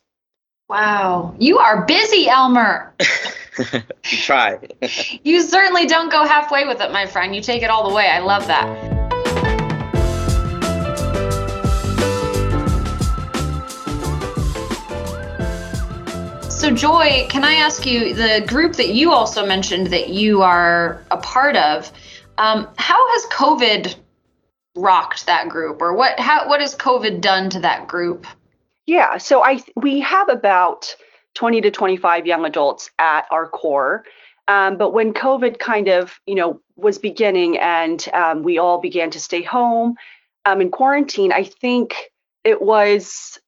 Wow. 0.69 1.35
You 1.39 1.59
are 1.59 1.85
busy, 1.85 2.27
Elmer. 2.27 2.93
you 3.73 3.81
try. 4.03 4.57
you 5.23 5.41
certainly 5.41 5.85
don't 5.85 6.11
go 6.11 6.25
halfway 6.25 6.65
with 6.65 6.81
it, 6.81 6.91
my 6.91 7.05
friend. 7.05 7.35
You 7.35 7.41
take 7.41 7.61
it 7.61 7.69
all 7.69 7.87
the 7.87 7.93
way. 7.93 8.07
I 8.07 8.19
love 8.19 8.47
that. 8.47 9.02
Joy, 16.75 17.27
can 17.29 17.43
I 17.43 17.55
ask 17.55 17.85
you 17.85 18.13
the 18.13 18.43
group 18.47 18.73
that 18.73 18.89
you 18.89 19.11
also 19.11 19.45
mentioned 19.45 19.87
that 19.87 20.09
you 20.09 20.41
are 20.41 21.03
a 21.11 21.17
part 21.17 21.55
of? 21.55 21.91
Um, 22.37 22.67
how 22.77 23.13
has 23.13 23.25
COVID 23.27 23.95
rocked 24.75 25.25
that 25.27 25.49
group, 25.49 25.81
or 25.81 25.93
what? 25.93 26.19
How 26.19 26.47
what 26.47 26.61
has 26.61 26.75
COVID 26.75 27.21
done 27.21 27.49
to 27.51 27.59
that 27.59 27.87
group? 27.87 28.25
Yeah, 28.85 29.17
so 29.17 29.43
I 29.43 29.61
we 29.75 29.99
have 30.01 30.29
about 30.29 30.95
20 31.35 31.61
to 31.61 31.71
25 31.71 32.25
young 32.25 32.45
adults 32.45 32.89
at 32.99 33.25
our 33.31 33.47
corps. 33.47 34.03
Um, 34.47 34.77
but 34.77 34.93
when 34.93 35.13
COVID 35.13 35.59
kind 35.59 35.87
of, 35.87 36.19
you 36.25 36.35
know, 36.35 36.59
was 36.75 36.97
beginning 36.97 37.57
and 37.57 38.05
um, 38.13 38.43
we 38.43 38.57
all 38.57 38.79
began 38.81 39.09
to 39.11 39.19
stay 39.19 39.41
home 39.41 39.95
um, 40.45 40.59
in 40.59 40.69
quarantine, 40.69 41.31
I 41.31 41.45
think 41.45 42.11
it 42.43 42.61
was 42.61 43.39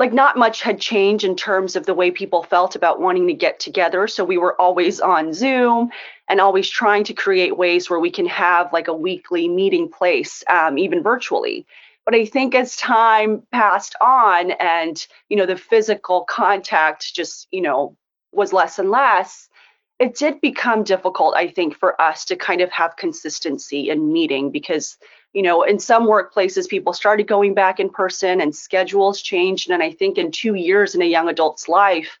like 0.00 0.14
not 0.14 0.38
much 0.38 0.62
had 0.62 0.80
changed 0.80 1.24
in 1.24 1.36
terms 1.36 1.76
of 1.76 1.84
the 1.84 1.92
way 1.92 2.10
people 2.10 2.42
felt 2.42 2.74
about 2.74 3.02
wanting 3.02 3.26
to 3.26 3.34
get 3.34 3.60
together. 3.60 4.08
So 4.08 4.24
we 4.24 4.38
were 4.38 4.58
always 4.58 4.98
on 4.98 5.34
Zoom 5.34 5.90
and 6.26 6.40
always 6.40 6.70
trying 6.70 7.04
to 7.04 7.12
create 7.12 7.58
ways 7.58 7.90
where 7.90 8.00
we 8.00 8.10
can 8.10 8.24
have 8.24 8.72
like 8.72 8.88
a 8.88 8.94
weekly 8.94 9.46
meeting 9.46 9.90
place, 9.90 10.42
um, 10.48 10.78
even 10.78 11.02
virtually. 11.02 11.66
But 12.06 12.14
I 12.14 12.24
think 12.24 12.54
as 12.54 12.76
time 12.76 13.42
passed 13.52 13.94
on 14.00 14.52
and, 14.52 15.06
you 15.28 15.36
know, 15.36 15.44
the 15.44 15.58
physical 15.58 16.24
contact 16.24 17.14
just, 17.14 17.46
you 17.50 17.60
know, 17.60 17.94
was 18.32 18.54
less 18.54 18.78
and 18.78 18.90
less, 18.90 19.50
it 19.98 20.16
did 20.16 20.40
become 20.40 20.82
difficult, 20.82 21.34
I 21.36 21.48
think, 21.48 21.76
for 21.76 22.00
us 22.00 22.24
to 22.24 22.36
kind 22.36 22.62
of 22.62 22.72
have 22.72 22.96
consistency 22.96 23.90
in 23.90 24.10
meeting 24.14 24.50
because, 24.50 24.96
you 25.32 25.42
know, 25.42 25.62
in 25.62 25.78
some 25.78 26.06
workplaces, 26.06 26.68
people 26.68 26.92
started 26.92 27.26
going 27.26 27.54
back 27.54 27.78
in 27.78 27.88
person 27.88 28.40
and 28.40 28.54
schedules 28.54 29.22
changed. 29.22 29.70
And 29.70 29.82
I 29.82 29.92
think 29.92 30.18
in 30.18 30.32
two 30.32 30.54
years 30.54 30.94
in 30.94 31.02
a 31.02 31.06
young 31.06 31.28
adult's 31.28 31.68
life, 31.68 32.18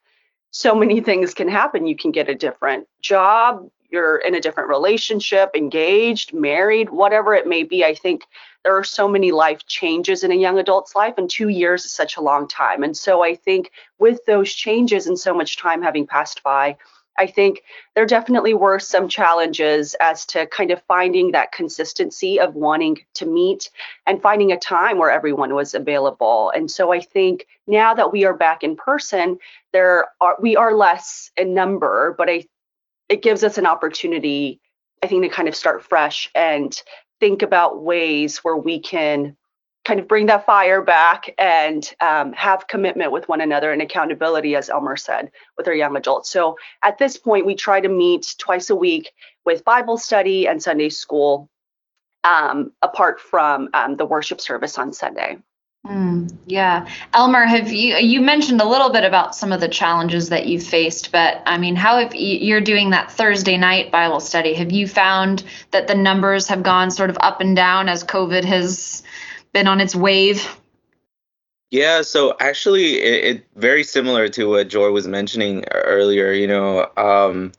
so 0.50 0.74
many 0.74 1.00
things 1.00 1.34
can 1.34 1.48
happen. 1.48 1.86
You 1.86 1.96
can 1.96 2.12
get 2.12 2.28
a 2.28 2.34
different 2.34 2.86
job, 3.00 3.68
you're 3.90 4.18
in 4.18 4.34
a 4.34 4.40
different 4.40 4.68
relationship, 4.68 5.50
engaged, 5.56 6.32
married, 6.32 6.90
whatever 6.90 7.34
it 7.34 7.48
may 7.48 7.64
be. 7.64 7.84
I 7.84 7.94
think 7.94 8.24
there 8.62 8.76
are 8.76 8.84
so 8.84 9.08
many 9.08 9.32
life 9.32 9.66
changes 9.66 10.22
in 10.22 10.30
a 10.30 10.36
young 10.36 10.58
adult's 10.58 10.94
life, 10.94 11.14
and 11.16 11.28
two 11.28 11.48
years 11.48 11.84
is 11.84 11.92
such 11.92 12.16
a 12.16 12.20
long 12.20 12.46
time. 12.46 12.82
And 12.84 12.96
so 12.96 13.24
I 13.24 13.34
think 13.34 13.72
with 13.98 14.24
those 14.26 14.52
changes 14.52 15.06
and 15.06 15.18
so 15.18 15.34
much 15.34 15.56
time 15.56 15.82
having 15.82 16.06
passed 16.06 16.42
by, 16.44 16.76
I 17.20 17.26
think 17.26 17.62
there 17.94 18.06
definitely 18.06 18.54
were 18.54 18.78
some 18.78 19.06
challenges 19.06 19.94
as 20.00 20.24
to 20.26 20.46
kind 20.46 20.70
of 20.70 20.82
finding 20.88 21.32
that 21.32 21.52
consistency 21.52 22.40
of 22.40 22.54
wanting 22.54 23.00
to 23.16 23.26
meet 23.26 23.68
and 24.06 24.22
finding 24.22 24.52
a 24.52 24.58
time 24.58 24.96
where 24.96 25.10
everyone 25.10 25.54
was 25.54 25.74
available. 25.74 26.50
And 26.56 26.70
so 26.70 26.94
I 26.94 27.00
think 27.00 27.46
now 27.66 27.92
that 27.92 28.10
we 28.10 28.24
are 28.24 28.32
back 28.32 28.62
in 28.62 28.74
person, 28.74 29.38
there 29.74 30.06
are 30.22 30.36
we 30.40 30.56
are 30.56 30.74
less 30.74 31.30
in 31.36 31.52
number, 31.52 32.14
but 32.16 32.30
I 32.30 32.46
it 33.10 33.20
gives 33.22 33.44
us 33.44 33.58
an 33.58 33.66
opportunity, 33.66 34.58
I 35.02 35.06
think, 35.06 35.22
to 35.22 35.28
kind 35.28 35.48
of 35.48 35.54
start 35.54 35.84
fresh 35.84 36.30
and 36.34 36.74
think 37.18 37.42
about 37.42 37.82
ways 37.82 38.38
where 38.38 38.56
we 38.56 38.80
can 38.80 39.36
kind 39.84 39.98
of 39.98 40.06
bring 40.06 40.26
that 40.26 40.44
fire 40.44 40.82
back 40.82 41.34
and 41.38 41.94
um, 42.00 42.32
have 42.34 42.68
commitment 42.68 43.12
with 43.12 43.28
one 43.28 43.40
another 43.40 43.72
and 43.72 43.80
accountability, 43.80 44.54
as 44.54 44.68
Elmer 44.68 44.96
said, 44.96 45.30
with 45.56 45.66
our 45.68 45.74
young 45.74 45.96
adults. 45.96 46.30
So 46.30 46.58
at 46.82 46.98
this 46.98 47.16
point, 47.16 47.46
we 47.46 47.54
try 47.54 47.80
to 47.80 47.88
meet 47.88 48.34
twice 48.38 48.70
a 48.70 48.76
week 48.76 49.10
with 49.44 49.64
Bible 49.64 49.96
study 49.96 50.46
and 50.46 50.62
Sunday 50.62 50.90
school, 50.90 51.48
um, 52.24 52.72
apart 52.82 53.20
from 53.20 53.70
um, 53.72 53.96
the 53.96 54.06
worship 54.06 54.40
service 54.40 54.76
on 54.76 54.92
Sunday. 54.92 55.38
Mm, 55.86 56.30
yeah. 56.44 56.86
Elmer, 57.14 57.46
have 57.46 57.72
you 57.72 57.96
you 57.96 58.20
mentioned 58.20 58.60
a 58.60 58.68
little 58.68 58.90
bit 58.90 59.04
about 59.04 59.34
some 59.34 59.50
of 59.50 59.60
the 59.60 59.68
challenges 59.68 60.28
that 60.28 60.46
you've 60.46 60.62
faced, 60.62 61.10
but 61.10 61.40
I 61.46 61.56
mean, 61.56 61.74
how 61.74 61.98
have 61.98 62.14
you, 62.14 62.36
you're 62.36 62.60
doing 62.60 62.90
that 62.90 63.10
Thursday 63.10 63.56
night 63.56 63.90
Bible 63.90 64.20
study? 64.20 64.52
Have 64.52 64.72
you 64.72 64.86
found 64.86 65.42
that 65.70 65.88
the 65.88 65.94
numbers 65.94 66.48
have 66.48 66.62
gone 66.62 66.90
sort 66.90 67.08
of 67.08 67.16
up 67.22 67.40
and 67.40 67.56
down 67.56 67.88
as 67.88 68.04
COVID 68.04 68.44
has 68.44 69.02
been 69.52 69.66
on 69.66 69.80
its 69.80 69.94
wave? 69.94 70.46
Yeah, 71.70 72.02
so 72.02 72.36
actually, 72.40 72.96
it, 72.96 73.36
it 73.36 73.46
very 73.54 73.84
similar 73.84 74.28
to 74.30 74.48
what 74.48 74.68
Joy 74.68 74.90
was 74.90 75.06
mentioning 75.06 75.64
earlier. 75.70 76.32
You 76.32 76.48
know, 76.48 76.90
um, 76.96 77.52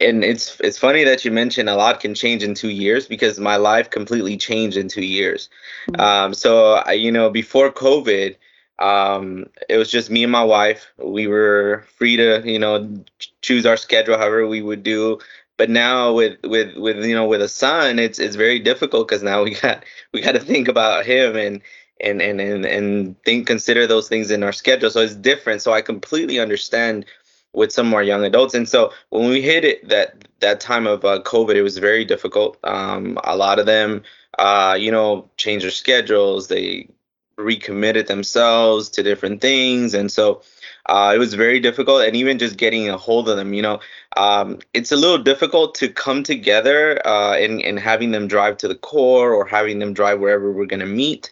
and 0.00 0.24
it's 0.24 0.58
it's 0.60 0.78
funny 0.78 1.04
that 1.04 1.24
you 1.24 1.30
mentioned 1.30 1.68
a 1.68 1.76
lot 1.76 2.00
can 2.00 2.14
change 2.14 2.42
in 2.42 2.54
two 2.54 2.70
years 2.70 3.06
because 3.06 3.38
my 3.38 3.56
life 3.56 3.90
completely 3.90 4.36
changed 4.36 4.76
in 4.76 4.88
two 4.88 5.04
years. 5.04 5.50
Mm-hmm. 5.90 6.00
Um, 6.00 6.34
so 6.34 6.82
you 6.90 7.12
know, 7.12 7.28
before 7.28 7.70
COVID, 7.70 8.36
um, 8.78 9.46
it 9.68 9.76
was 9.76 9.90
just 9.90 10.10
me 10.10 10.22
and 10.22 10.32
my 10.32 10.44
wife. 10.44 10.90
We 10.96 11.26
were 11.26 11.84
free 11.96 12.16
to 12.16 12.42
you 12.44 12.58
know 12.58 13.04
choose 13.42 13.66
our 13.66 13.76
schedule 13.76 14.16
however 14.16 14.46
we 14.46 14.62
would 14.62 14.82
do. 14.82 15.18
But 15.58 15.68
now 15.68 16.12
with 16.12 16.38
with 16.44 16.76
with 16.76 17.04
you 17.04 17.14
know 17.14 17.26
with 17.26 17.42
a 17.42 17.48
son, 17.48 17.98
it's 17.98 18.18
it's 18.18 18.36
very 18.36 18.60
difficult 18.60 19.08
because 19.08 19.22
now 19.22 19.42
we 19.42 19.54
got 19.54 19.84
we 20.14 20.22
got 20.22 20.32
to 20.32 20.40
think 20.40 20.68
about 20.68 21.04
him 21.04 21.36
and 21.36 21.60
and 22.00 22.22
and 22.22 22.40
and 22.40 22.64
and 22.64 23.22
think 23.24 23.46
consider 23.46 23.86
those 23.86 24.08
things 24.08 24.30
in 24.30 24.42
our 24.42 24.52
schedule. 24.52 24.88
So 24.88 25.00
it's 25.00 25.16
different. 25.16 25.60
So 25.60 25.72
I 25.72 25.82
completely 25.82 26.38
understand 26.38 27.04
with 27.52 27.72
some 27.72 27.88
more 27.88 28.02
young 28.02 28.24
adults. 28.24 28.54
And 28.54 28.68
so 28.68 28.92
when 29.10 29.28
we 29.28 29.42
hit 29.42 29.64
it 29.64 29.88
that 29.88 30.28
that 30.40 30.60
time 30.60 30.86
of 30.86 31.04
uh, 31.04 31.20
COVID, 31.22 31.56
it 31.56 31.62
was 31.62 31.78
very 31.78 32.04
difficult. 32.04 32.56
Um, 32.62 33.18
a 33.24 33.36
lot 33.36 33.58
of 33.58 33.66
them, 33.66 34.04
uh, 34.38 34.76
you 34.78 34.92
know, 34.92 35.28
changed 35.36 35.64
their 35.64 35.72
schedules. 35.72 36.46
They 36.46 36.88
recommitted 37.36 38.06
themselves 38.06 38.88
to 38.90 39.02
different 39.02 39.40
things, 39.40 39.94
and 39.94 40.10
so 40.10 40.42
uh, 40.88 41.12
it 41.14 41.18
was 41.18 41.34
very 41.34 41.60
difficult. 41.60 42.02
And 42.02 42.16
even 42.16 42.38
just 42.38 42.56
getting 42.56 42.88
a 42.88 42.96
hold 42.96 43.28
of 43.28 43.36
them, 43.36 43.52
you 43.52 43.62
know, 43.62 43.80
um, 44.16 44.58
it's 44.72 44.90
a 44.90 44.96
little 44.96 45.18
difficult 45.18 45.74
to 45.76 45.88
come 45.88 46.22
together 46.22 47.06
uh, 47.06 47.36
and 47.36 47.60
and 47.60 47.78
having 47.78 48.10
them 48.10 48.26
drive 48.26 48.56
to 48.58 48.68
the 48.68 48.74
corps 48.74 49.32
or 49.32 49.44
having 49.46 49.78
them 49.78 49.92
drive 49.92 50.20
wherever 50.20 50.50
we're 50.50 50.66
going 50.66 50.80
to 50.80 50.86
meet. 50.86 51.30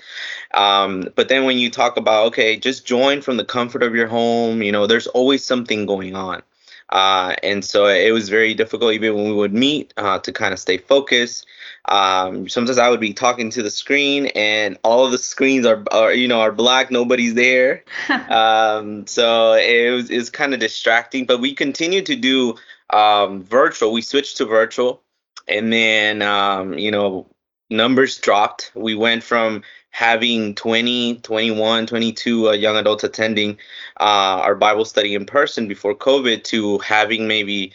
Um, 0.55 1.09
but 1.15 1.29
then 1.29 1.45
when 1.45 1.59
you 1.59 1.71
talk 1.71 1.97
about, 1.97 2.27
okay, 2.29 2.57
just 2.57 2.87
join 2.87 3.23
from 3.23 3.37
the 3.37 3.45
comfort 3.45 3.83
of 3.83 3.95
your 3.95 4.07
home, 4.07 4.63
you 4.63 4.73
know, 4.73 4.87
there's 4.87 5.07
always 5.09 5.43
something 5.43 5.87
going 5.87 6.15
on. 6.15 6.43
Uh, 6.91 7.35
and 7.43 7.65
so 7.65 7.87
it 7.87 8.13
was 8.13 8.29
very 8.29 8.55
difficult 8.55 8.93
even 8.93 9.15
when 9.15 9.25
we 9.25 9.33
would 9.33 9.53
meet 9.53 9.93
uh, 9.97 10.19
to 10.21 10.33
kind 10.33 10.53
of 10.53 10.59
stay 10.61 10.79
focused. 10.79 11.47
Um, 11.89 12.49
sometimes 12.49 12.79
I 12.79 12.89
would 12.89 13.01
be 13.01 13.13
talking 13.13 13.51
to 13.51 13.63
the 13.63 13.71
screen 13.71 14.27
and 14.35 14.79
all 14.83 15.05
of 15.05 15.13
the 15.13 15.19
screens 15.19 15.67
are, 15.67 15.85
are 15.93 16.13
you 16.13 16.27
know, 16.27 16.41
are 16.41 16.53
black. 16.53 16.91
Nobody's 16.91 17.35
there. 17.35 17.85
um, 18.29 19.07
so 19.07 19.55
it 19.55 19.91
was, 19.91 20.11
it 20.11 20.17
was 20.17 20.31
kind 20.31 20.55
of 20.55 20.61
distracting, 20.61 21.27
but 21.27 21.41
we 21.41 21.55
continued 21.55 22.07
to 22.07 22.17
do 22.17 22.55
um, 22.91 23.43
virtual. 23.43 23.93
We 23.93 24.03
switched 24.03 24.37
to 24.39 24.45
virtual 24.45 25.03
and 25.49 25.73
then, 25.73 26.23
um, 26.23 26.75
you 26.75 26.91
know, 26.91 27.27
numbers 27.71 28.19
dropped. 28.19 28.73
We 28.75 28.95
went 28.95 29.23
from 29.23 29.63
having 29.91 30.55
20, 30.55 31.21
21, 31.21 31.87
22 31.87 32.49
uh, 32.49 32.53
young 32.53 32.77
adults 32.77 33.05
attending 33.05 33.53
uh, 33.99 34.43
our 34.43 34.55
Bible 34.55 34.85
study 34.85 35.15
in 35.15 35.25
person 35.25 35.69
before 35.69 35.95
COVID 35.95 36.45
to 36.45 36.79
having 36.79 37.27
maybe 37.27 37.73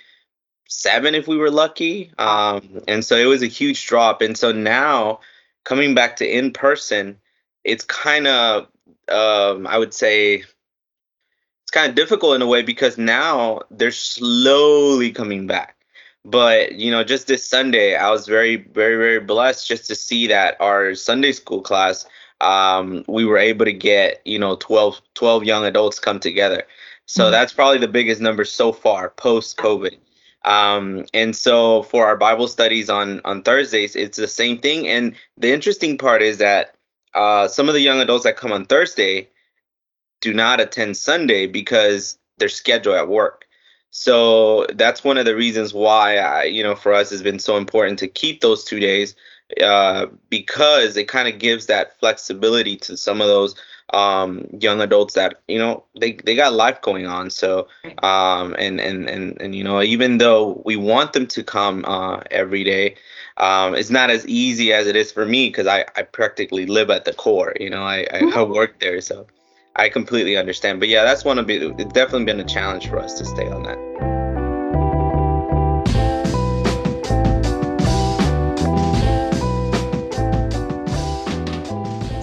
seven 0.72 1.14
if 1.14 1.28
we 1.28 1.38
were 1.38 1.52
lucky. 1.52 2.12
Um, 2.18 2.82
and 2.88 3.04
so 3.04 3.16
it 3.16 3.26
was 3.26 3.44
a 3.44 3.48
huge 3.48 3.86
drop. 3.86 4.22
And 4.22 4.38
so 4.38 4.52
now 4.52 5.20
coming 5.66 5.94
back 5.94 6.16
to 6.18 6.38
in 6.38 6.52
person, 6.52 7.18
it's 7.64 7.84
kind 7.84 8.26
of, 8.26 8.68
um, 9.10 9.68
I 9.68 9.78
would 9.78 9.94
say, 9.94 10.36
it's 10.36 11.72
kind 11.72 11.90
of 11.90 11.96
difficult 11.96 12.36
in 12.36 12.42
a 12.42 12.48
way 12.48 12.62
because 12.62 12.98
now 12.98 13.62
they're 13.70 13.92
slowly 13.92 15.12
coming 15.12 15.46
back 15.48 15.76
but 16.24 16.74
you 16.76 16.92
know 16.92 17.04
just 17.04 17.26
this 17.26 17.48
sunday 17.48 17.96
i 17.96 18.12
was 18.12 18.28
very 18.28 18.58
very 18.58 18.96
very 18.96 19.20
blessed 19.20 19.68
just 19.68 19.88
to 19.88 19.96
see 19.96 20.28
that 20.28 20.56
our 20.60 20.94
sunday 20.94 21.32
school 21.32 21.62
class 21.62 22.06
um, 22.42 23.04
we 23.08 23.26
were 23.26 23.40
able 23.40 23.66
to 23.66 23.74
get 23.74 24.22
you 24.24 24.38
know 24.38 24.56
12 24.58 25.02
12 25.16 25.44
young 25.46 25.66
adults 25.66 25.98
come 25.98 26.20
together 26.20 26.64
So 27.12 27.24
mm-hmm. 27.24 27.32
that's 27.32 27.54
probably 27.54 27.80
the 27.80 27.88
biggest 27.88 28.22
number 28.22 28.46
so 28.46 28.72
far 28.72 29.10
post 29.10 29.58
COVID. 29.58 29.98
Um, 30.44 31.06
and 31.14 31.36
so 31.36 31.84
for 31.84 32.06
our 32.06 32.18
Bible 32.18 32.48
studies 32.48 32.90
on 32.90 33.22
on 33.26 33.44
Thursdays, 33.44 33.96
it's 33.96 34.18
the 34.18 34.28
same 34.28 34.58
thing. 34.58 34.88
And 34.88 35.16
the 35.38 35.52
interesting 35.52 35.98
part 35.98 36.22
is 36.22 36.38
that 36.40 36.76
uh, 37.14 37.48
some 37.48 37.68
of 37.68 37.74
the 37.74 37.82
young 37.82 38.00
adults 38.00 38.24
that 38.24 38.38
come 38.38 38.52
on 38.52 38.66
Thursday 38.66 39.30
do 40.22 40.34
not 40.34 40.60
attend 40.60 40.98
Sunday 40.98 41.48
because 41.48 42.18
their 42.38 42.50
schedule 42.50 42.96
at 42.96 43.08
work. 43.08 43.46
So 43.92 44.66
that's 44.76 45.04
one 45.04 45.18
of 45.18 45.26
the 45.26 45.36
reasons 45.36 45.74
why 45.74 46.18
I, 46.18 46.44
you 46.44 46.64
know, 46.64 46.76
for 46.76 46.94
us 46.94 47.10
has 47.10 47.22
been 47.22 47.40
so 47.40 47.58
important 47.58 48.00
to 48.00 48.08
keep 48.08 48.40
those 48.40 48.64
two 48.64 48.80
days 48.80 49.16
uh, 49.62 50.06
because 50.30 50.96
it 50.96 51.10
kind 51.10 51.28
of 51.28 51.40
gives 51.40 51.66
that 51.66 52.00
flexibility 52.00 52.78
to 52.78 52.96
some 52.96 53.20
of 53.20 53.28
those 53.28 53.56
um, 53.94 54.48
young 54.60 54.82
adults 54.82 55.14
that 55.16 55.42
you 55.48 55.58
know 55.58 55.84
they, 56.00 56.14
they 56.14 56.36
got 56.36 56.54
life 56.54 56.82
going 56.82 57.08
on. 57.08 57.30
So 57.30 57.68
um, 58.04 58.56
and, 58.58 58.80
and 58.80 59.10
and 59.10 59.42
and 59.42 59.56
you 59.56 59.64
know 59.64 59.82
even 59.82 60.18
though 60.18 60.62
we 60.66 60.76
want 60.76 61.14
them 61.14 61.28
to 61.28 61.44
come 61.44 61.86
uh, 61.88 62.22
every 62.32 62.64
day, 62.64 62.96
um, 63.38 63.76
it's 63.76 63.90
not 63.90 64.10
as 64.10 64.26
easy 64.28 64.74
as 64.74 64.88
it 64.88 64.96
is 64.96 65.12
for 65.12 65.26
me 65.26 65.50
because 65.50 65.68
I, 65.68 65.86
I 65.96 66.04
practically 66.04 66.66
live 66.66 66.90
at 66.90 67.06
the 67.06 67.14
corps. 67.14 67.56
You 67.60 67.70
know 67.70 67.84
I, 67.84 68.00
I, 68.12 68.18
I 68.18 68.22
mm-hmm. 68.22 68.54
work 68.54 68.80
there, 68.80 69.02
so 69.02 69.28
I 69.76 69.90
completely 69.90 70.38
understand. 70.38 70.80
But 70.80 70.90
yeah, 70.90 71.04
that's 71.04 71.26
one 71.26 71.40
of 71.40 71.48
the 71.48 71.74
it's 71.78 71.94
definitely 71.94 72.26
been 72.26 72.40
a 72.40 72.46
challenge 72.46 72.88
for 72.88 73.00
us 73.00 73.14
to 73.20 73.26
stay 73.26 73.50
on 73.50 73.64
that. 73.64 74.11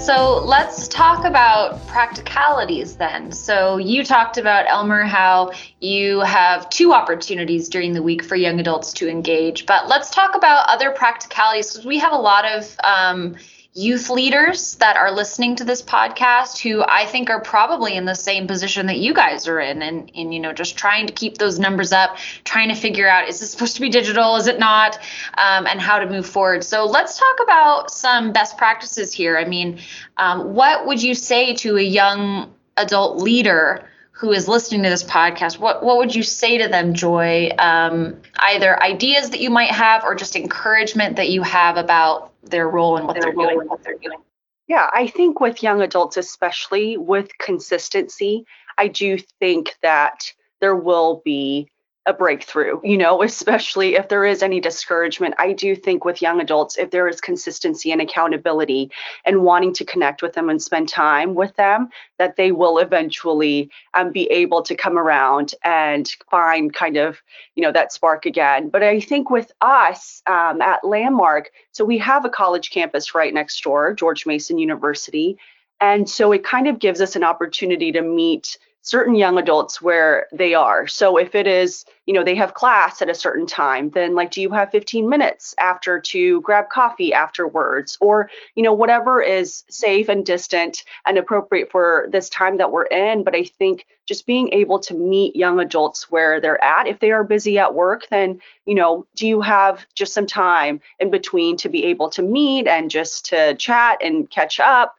So 0.08 0.38
let's 0.38 0.88
talk 0.88 1.26
about 1.26 1.86
practicalities 1.86 2.96
then. 2.96 3.30
So 3.30 3.76
you 3.76 4.02
talked 4.02 4.38
about, 4.38 4.64
Elmer, 4.66 5.02
how 5.02 5.52
you 5.80 6.20
have 6.20 6.70
two 6.70 6.94
opportunities 6.94 7.68
during 7.68 7.92
the 7.92 8.02
week 8.02 8.24
for 8.24 8.34
young 8.34 8.58
adults 8.58 8.94
to 8.94 9.10
engage. 9.10 9.66
But 9.66 9.86
let's 9.86 10.08
talk 10.08 10.34
about 10.34 10.66
other 10.70 10.92
practicalities 10.92 11.70
because 11.70 11.84
we 11.84 11.98
have 11.98 12.14
a 12.14 12.16
lot 12.16 12.46
of 12.46 12.74
um, 12.84 13.36
youth 13.78 14.10
leaders 14.10 14.74
that 14.76 14.96
are 14.96 15.12
listening 15.12 15.54
to 15.54 15.62
this 15.62 15.82
podcast 15.82 16.58
who 16.58 16.82
I 16.82 17.06
think 17.06 17.30
are 17.30 17.40
probably 17.40 17.94
in 17.94 18.06
the 18.06 18.14
same 18.14 18.48
position 18.48 18.86
that 18.86 18.98
you 18.98 19.14
guys 19.14 19.46
are 19.46 19.60
in 19.60 19.82
and, 19.82 20.10
and 20.16 20.34
you 20.34 20.40
know 20.40 20.52
just 20.52 20.76
trying 20.76 21.06
to 21.06 21.12
keep 21.12 21.38
those 21.38 21.60
numbers 21.60 21.92
up 21.92 22.16
trying 22.42 22.70
to 22.70 22.74
figure 22.74 23.08
out 23.08 23.28
is 23.28 23.38
this 23.38 23.52
supposed 23.52 23.76
to 23.76 23.80
be 23.80 23.88
digital? 23.88 24.34
Is 24.34 24.48
it 24.48 24.58
not? 24.58 24.98
Um, 25.34 25.68
and 25.68 25.80
how 25.80 26.00
to 26.00 26.06
move 26.06 26.26
forward. 26.26 26.64
So 26.64 26.86
let's 26.86 27.18
talk 27.18 27.36
about 27.40 27.92
some 27.92 28.32
best 28.32 28.58
practices 28.58 29.12
here. 29.12 29.38
I 29.38 29.44
mean 29.44 29.78
um, 30.16 30.54
what 30.54 30.84
would 30.84 31.00
you 31.00 31.14
say 31.14 31.54
to 31.54 31.76
a 31.76 31.82
young 31.82 32.52
adult 32.76 33.18
leader 33.22 33.88
who 34.18 34.32
is 34.32 34.48
listening 34.48 34.82
to 34.82 34.90
this 34.90 35.04
podcast, 35.04 35.60
what 35.60 35.84
what 35.84 35.96
would 35.96 36.12
you 36.12 36.24
say 36.24 36.58
to 36.58 36.66
them, 36.66 36.92
Joy? 36.92 37.50
Um, 37.56 38.20
either 38.40 38.82
ideas 38.82 39.30
that 39.30 39.40
you 39.40 39.48
might 39.48 39.70
have, 39.70 40.02
or 40.02 40.16
just 40.16 40.34
encouragement 40.34 41.14
that 41.16 41.28
you 41.28 41.42
have 41.42 41.76
about 41.76 42.32
their 42.42 42.68
role 42.68 42.96
and 42.96 43.06
what 43.06 43.20
they're 43.20 43.32
doing. 43.32 43.68
What 43.68 43.84
they're 43.84 43.94
doing. 43.94 44.18
Yeah, 44.66 44.90
I 44.92 45.06
think 45.06 45.38
with 45.38 45.62
young 45.62 45.82
adults, 45.82 46.16
especially 46.16 46.96
with 46.96 47.30
consistency, 47.38 48.44
I 48.76 48.88
do 48.88 49.18
think 49.38 49.76
that 49.82 50.32
there 50.60 50.74
will 50.74 51.22
be 51.24 51.70
a 52.08 52.12
breakthrough, 52.14 52.80
you 52.82 52.96
know, 52.96 53.22
especially 53.22 53.94
if 53.94 54.08
there 54.08 54.24
is 54.24 54.42
any 54.42 54.60
discouragement. 54.60 55.34
I 55.38 55.52
do 55.52 55.76
think 55.76 56.06
with 56.06 56.22
young 56.22 56.40
adults, 56.40 56.78
if 56.78 56.90
there 56.90 57.06
is 57.06 57.20
consistency 57.20 57.92
and 57.92 58.00
accountability 58.00 58.90
and 59.26 59.42
wanting 59.42 59.74
to 59.74 59.84
connect 59.84 60.22
with 60.22 60.32
them 60.32 60.48
and 60.48 60.60
spend 60.60 60.88
time 60.88 61.34
with 61.34 61.54
them, 61.56 61.90
that 62.18 62.36
they 62.36 62.50
will 62.50 62.78
eventually 62.78 63.70
um, 63.92 64.10
be 64.10 64.24
able 64.30 64.62
to 64.62 64.74
come 64.74 64.98
around 64.98 65.54
and 65.62 66.10
find 66.30 66.72
kind 66.72 66.96
of, 66.96 67.20
you 67.54 67.62
know, 67.62 67.72
that 67.72 67.92
spark 67.92 68.24
again. 68.24 68.70
But 68.70 68.82
I 68.82 69.00
think 69.00 69.28
with 69.28 69.52
us 69.60 70.22
um, 70.26 70.62
at 70.62 70.82
Landmark, 70.82 71.50
so 71.72 71.84
we 71.84 71.98
have 71.98 72.24
a 72.24 72.30
college 72.30 72.70
campus 72.70 73.14
right 73.14 73.34
next 73.34 73.62
door, 73.62 73.92
George 73.92 74.24
Mason 74.24 74.56
University. 74.56 75.36
And 75.78 76.08
so 76.08 76.32
it 76.32 76.42
kind 76.42 76.68
of 76.68 76.78
gives 76.78 77.02
us 77.02 77.16
an 77.16 77.22
opportunity 77.22 77.92
to 77.92 78.00
meet 78.00 78.58
certain 78.88 79.14
young 79.14 79.38
adults 79.38 79.82
where 79.82 80.26
they 80.32 80.54
are. 80.54 80.86
So 80.86 81.18
if 81.18 81.34
it 81.34 81.46
is, 81.46 81.84
you 82.06 82.14
know, 82.14 82.24
they 82.24 82.34
have 82.36 82.54
class 82.54 83.02
at 83.02 83.10
a 83.10 83.14
certain 83.14 83.46
time, 83.46 83.90
then 83.90 84.14
like, 84.14 84.30
do 84.30 84.40
you 84.40 84.50
have 84.50 84.70
15 84.70 85.08
minutes 85.08 85.54
after 85.60 86.00
to 86.00 86.40
grab 86.40 86.70
coffee 86.70 87.12
afterwards? 87.12 87.98
Or, 88.00 88.30
you 88.54 88.62
know, 88.62 88.72
whatever 88.72 89.20
is 89.20 89.64
safe 89.68 90.08
and 90.08 90.24
distant 90.24 90.84
and 91.06 91.18
appropriate 91.18 91.70
for 91.70 92.08
this 92.10 92.30
time 92.30 92.56
that 92.56 92.72
we're 92.72 92.86
in. 92.86 93.24
But 93.24 93.34
I 93.34 93.44
think 93.44 93.84
just 94.06 94.26
being 94.26 94.48
able 94.54 94.78
to 94.78 94.94
meet 94.94 95.36
young 95.36 95.60
adults 95.60 96.10
where 96.10 96.40
they're 96.40 96.62
at, 96.64 96.86
if 96.86 96.98
they 96.98 97.10
are 97.10 97.24
busy 97.24 97.58
at 97.58 97.74
work, 97.74 98.06
then, 98.08 98.40
you 98.64 98.74
know, 98.74 99.06
do 99.16 99.28
you 99.28 99.42
have 99.42 99.84
just 99.94 100.14
some 100.14 100.26
time 100.26 100.80
in 100.98 101.10
between 101.10 101.58
to 101.58 101.68
be 101.68 101.84
able 101.84 102.08
to 102.08 102.22
meet 102.22 102.66
and 102.66 102.90
just 102.90 103.26
to 103.26 103.54
chat 103.56 103.98
and 104.02 104.30
catch 104.30 104.60
up? 104.60 104.97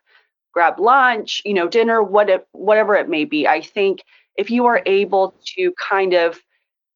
Grab 0.53 0.79
lunch, 0.79 1.41
you 1.45 1.53
know, 1.53 1.67
dinner, 1.67 2.01
what 2.01 2.29
it, 2.29 2.47
whatever 2.51 2.95
it 2.95 3.09
may 3.09 3.25
be. 3.25 3.47
I 3.47 3.61
think 3.61 4.03
if 4.37 4.49
you 4.49 4.65
are 4.65 4.81
able 4.85 5.35
to 5.57 5.73
kind 5.73 6.13
of 6.13 6.39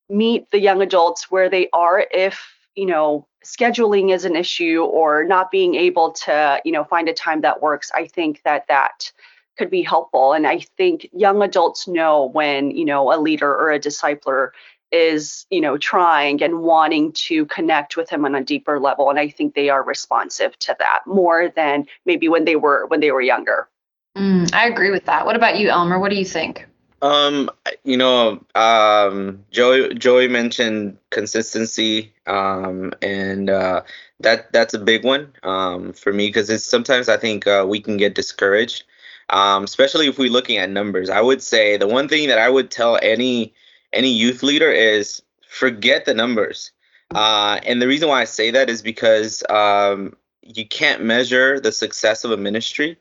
meet 0.09 0.49
the 0.51 0.59
young 0.59 0.81
adults 0.81 1.31
where 1.31 1.49
they 1.49 1.69
are, 1.73 2.05
if 2.11 2.41
you 2.75 2.85
know 2.85 3.27
scheduling 3.43 4.13
is 4.13 4.25
an 4.25 4.35
issue 4.35 4.83
or 4.83 5.23
not 5.23 5.51
being 5.51 5.75
able 5.75 6.11
to, 6.11 6.61
you 6.63 6.71
know, 6.71 6.83
find 6.83 7.09
a 7.09 7.13
time 7.13 7.41
that 7.41 7.61
works, 7.61 7.91
I 7.93 8.07
think 8.07 8.41
that 8.43 8.67
that 8.67 9.11
could 9.57 9.69
be 9.69 9.83
helpful. 9.83 10.33
And 10.33 10.47
I 10.47 10.59
think 10.77 11.07
young 11.13 11.41
adults 11.43 11.87
know 11.87 12.25
when, 12.25 12.71
you 12.71 12.85
know, 12.85 13.13
a 13.13 13.19
leader 13.19 13.51
or 13.51 13.71
a 13.71 13.79
discipler 13.79 14.49
is 14.93 15.45
you 15.49 15.59
know 15.59 15.77
trying 15.77 16.41
and 16.41 16.61
wanting 16.61 17.11
to 17.13 17.45
connect 17.47 17.97
with 17.97 18.09
him 18.09 18.23
on 18.23 18.35
a 18.35 18.43
deeper 18.43 18.79
level 18.79 19.09
and 19.09 19.19
i 19.19 19.27
think 19.27 19.55
they 19.55 19.67
are 19.69 19.83
responsive 19.83 20.57
to 20.59 20.75
that 20.79 20.99
more 21.07 21.49
than 21.55 21.85
maybe 22.05 22.29
when 22.29 22.45
they 22.45 22.55
were 22.55 22.85
when 22.85 22.99
they 23.01 23.11
were 23.11 23.21
younger. 23.21 23.67
Mm, 24.15 24.53
i 24.53 24.67
agree 24.67 24.91
with 24.91 25.05
that. 25.05 25.25
What 25.25 25.35
about 25.35 25.57
you 25.57 25.69
elmer? 25.69 25.99
What 25.99 26.11
do 26.11 26.15
you 26.15 26.25
think? 26.25 26.67
Um 27.01 27.49
you 27.83 27.97
know 27.97 28.39
um 28.55 29.43
joey 29.51 29.95
joey 29.95 30.27
mentioned 30.27 30.97
consistency 31.09 32.13
um 32.27 32.93
and 33.01 33.49
uh 33.49 33.81
that 34.19 34.53
that's 34.53 34.75
a 34.75 34.79
big 34.79 35.03
one 35.03 35.33
um 35.41 35.91
for 35.93 36.13
me 36.13 36.27
because 36.27 36.49
it's 36.49 36.63
sometimes 36.63 37.09
i 37.09 37.17
think 37.17 37.45
uh, 37.45 37.65
we 37.67 37.81
can 37.81 37.97
get 37.97 38.15
discouraged 38.15 38.83
um 39.29 39.63
especially 39.63 40.07
if 40.07 40.17
we're 40.17 40.29
looking 40.31 40.57
at 40.57 40.69
numbers. 40.69 41.09
I 41.09 41.19
would 41.19 41.41
say 41.41 41.75
the 41.77 41.87
one 41.87 42.07
thing 42.07 42.29
that 42.29 42.37
i 42.37 42.49
would 42.49 42.69
tell 42.71 42.99
any 43.01 43.53
any 43.93 44.09
youth 44.09 44.43
leader 44.43 44.71
is 44.71 45.21
forget 45.47 46.05
the 46.05 46.13
numbers. 46.13 46.71
Uh, 47.13 47.59
and 47.65 47.81
the 47.81 47.87
reason 47.87 48.09
why 48.09 48.21
I 48.21 48.25
say 48.25 48.51
that 48.51 48.69
is 48.69 48.81
because 48.81 49.43
um, 49.49 50.15
you 50.41 50.67
can't 50.67 51.03
measure 51.03 51.59
the 51.59 51.71
success 51.71 52.23
of 52.23 52.31
a 52.31 52.37
ministry 52.37 52.97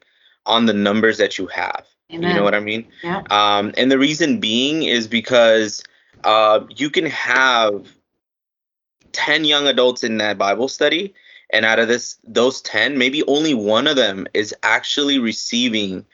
on 0.46 0.66
the 0.66 0.74
numbers 0.74 1.18
that 1.18 1.38
you 1.38 1.46
have. 1.46 1.87
Amen. 2.12 2.31
You 2.31 2.37
know 2.37 2.42
what 2.42 2.55
I 2.55 2.61
mean? 2.61 2.87
Yeah. 3.02 3.22
Um, 3.31 3.72
and 3.76 3.90
the 3.90 3.98
reason 3.98 4.38
being 4.38 4.83
is 4.83 5.07
because 5.07 5.83
uh, 6.24 6.61
you 6.68 6.90
can 6.90 7.07
have 7.07 7.88
10 9.12 9.44
young 9.44 9.66
adults 9.66 10.05
in 10.05 10.18
that 10.18 10.37
Bible 10.37 10.68
study, 10.68 11.14
and 11.50 11.64
out 11.64 11.78
of 11.78 11.88
this, 11.88 12.18
those 12.24 12.61
10, 12.62 12.98
maybe 12.98 13.22
only 13.26 13.55
one 13.55 13.87
of 13.87 13.96
them 13.96 14.26
is 14.35 14.55
actually 14.62 15.18
receiving 15.18 16.05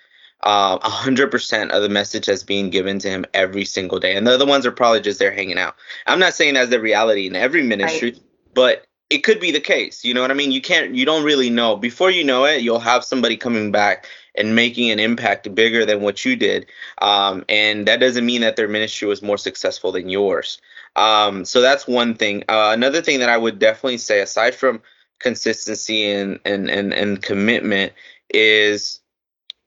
uh, 0.42 0.79
100% 0.79 1.70
of 1.70 1.83
the 1.83 1.88
message 1.88 2.27
that's 2.27 2.42
being 2.42 2.70
given 2.70 2.98
to 3.01 3.09
him 3.09 3.24
every 3.35 3.64
single 3.64 3.98
day. 3.98 4.16
And 4.16 4.27
the 4.27 4.35
other 4.35 4.46
ones 4.46 4.66
are 4.66 4.72
probably 4.72 5.01
just 5.01 5.18
there 5.18 5.33
hanging 5.33 5.59
out. 5.59 5.74
I'm 6.07 6.20
not 6.20 6.35
saying 6.35 6.55
that's 6.55 6.70
the 6.70 6.81
reality 6.81 7.27
in 7.27 7.37
every 7.37 7.62
ministry, 7.62 8.12
right. 8.12 8.22
but 8.55 8.87
it 9.11 9.24
could 9.24 9.40
be 9.40 9.51
the 9.51 9.61
case. 9.61 10.05
You 10.05 10.14
know 10.14 10.20
what 10.20 10.31
I 10.31 10.35
mean? 10.35 10.53
You 10.53 10.61
can't, 10.61 10.94
you 10.94 11.05
don't 11.05 11.24
really 11.24 11.51
know. 11.51 11.77
Before 11.77 12.11
you 12.11 12.22
know 12.22 12.44
it, 12.44 12.62
you'll 12.62 12.79
have 12.79 13.05
somebody 13.05 13.37
coming 13.37 13.72
back 13.72 14.07
and 14.35 14.55
making 14.55 14.90
an 14.90 15.01
impact 15.01 15.53
bigger 15.55 15.85
than 15.85 16.03
what 16.03 16.24
you 16.24 16.37
did. 16.37 16.66
Um, 17.03 17.44
and 17.48 17.88
that 17.88 18.01
doesn't 18.01 18.24
mean 18.24 18.42
that 18.42 18.57
their 18.57 18.68
ministry 18.68 19.09
was 19.09 19.22
more 19.22 19.38
successful 19.38 19.92
than 19.92 20.09
yours. 20.09 20.61
Um, 20.94 21.44
so 21.44 21.61
that's 21.61 21.88
one 21.88 22.14
thing. 22.14 22.44
Uh, 22.48 22.70
another 22.72 23.03
thing 23.03 23.18
that 23.20 23.29
I 23.29 23.37
would 23.37 23.59
definitely 23.59 23.98
say, 23.98 24.20
aside 24.20 24.55
from 24.55 24.83
consistency 25.18 26.11
and, 26.11 26.38
and, 26.44 26.70
and, 26.70 26.92
and 26.92 27.22
commitment, 27.22 27.92
is 28.31 29.01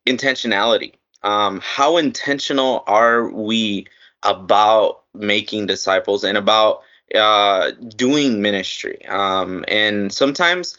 intentionality. 0.06 0.94
Um, 1.24 1.60
how 1.64 1.98
intentional 1.98 2.84
are 2.88 3.30
we 3.30 3.88
about 4.24 5.02
making 5.14 5.68
disciples 5.68 6.24
and 6.24 6.38
about 6.38 6.82
uh, 7.16 7.72
doing 7.96 8.42
ministry? 8.42 9.06
Um, 9.08 9.64
and 9.68 10.12
sometimes 10.12 10.78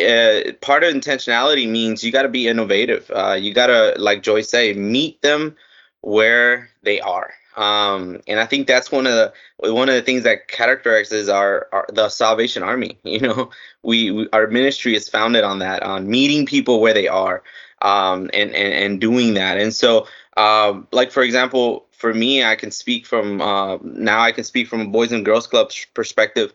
uh, 0.00 0.52
part 0.60 0.84
of 0.84 0.94
intentionality 0.94 1.68
means 1.68 2.02
you 2.02 2.12
got 2.12 2.22
to 2.22 2.28
be 2.28 2.48
innovative. 2.48 3.10
Uh, 3.14 3.36
you 3.38 3.52
got 3.52 3.66
to, 3.66 3.94
like 3.98 4.22
Joy 4.22 4.42
say, 4.42 4.72
meet 4.72 5.20
them 5.22 5.56
where 6.00 6.70
they 6.82 7.00
are. 7.00 7.32
Um, 7.56 8.20
and 8.26 8.40
I 8.40 8.46
think 8.46 8.66
that's 8.66 8.90
one 8.90 9.06
of 9.06 9.12
the 9.12 9.32
one 9.70 9.88
of 9.88 9.94
the 9.94 10.02
things 10.02 10.22
that 10.22 10.48
characterizes 10.48 11.28
our, 11.28 11.68
our 11.72 11.86
the 11.92 12.08
Salvation 12.08 12.62
Army. 12.62 12.98
You 13.04 13.20
know, 13.20 13.50
we, 13.82 14.10
we, 14.10 14.28
our 14.32 14.46
ministry 14.46 14.94
is 14.94 15.08
founded 15.08 15.44
on 15.44 15.58
that, 15.58 15.82
on 15.82 16.08
meeting 16.08 16.46
people 16.46 16.80
where 16.80 16.94
they 16.94 17.08
are, 17.08 17.42
um, 17.82 18.30
and, 18.32 18.54
and 18.54 18.72
and 18.72 19.00
doing 19.00 19.34
that. 19.34 19.58
And 19.58 19.74
so, 19.74 20.06
um, 20.36 20.88
like 20.92 21.10
for 21.10 21.22
example, 21.22 21.86
for 21.90 22.14
me, 22.14 22.42
I 22.42 22.56
can 22.56 22.70
speak 22.70 23.06
from 23.06 23.40
uh, 23.40 23.78
now. 23.82 24.20
I 24.20 24.32
can 24.32 24.44
speak 24.44 24.68
from 24.68 24.80
a 24.80 24.86
Boys 24.88 25.12
and 25.12 25.24
Girls 25.24 25.46
Club 25.46 25.70
perspective. 25.94 26.52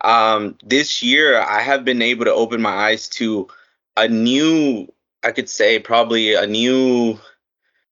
Um, 0.00 0.56
this 0.64 1.02
year, 1.02 1.40
I 1.40 1.60
have 1.60 1.84
been 1.84 2.02
able 2.02 2.24
to 2.24 2.32
open 2.32 2.62
my 2.62 2.70
eyes 2.70 3.08
to 3.10 3.48
a 3.96 4.08
new, 4.08 4.86
I 5.24 5.32
could 5.32 5.48
say, 5.48 5.78
probably 5.80 6.34
a 6.34 6.46
new 6.46 7.18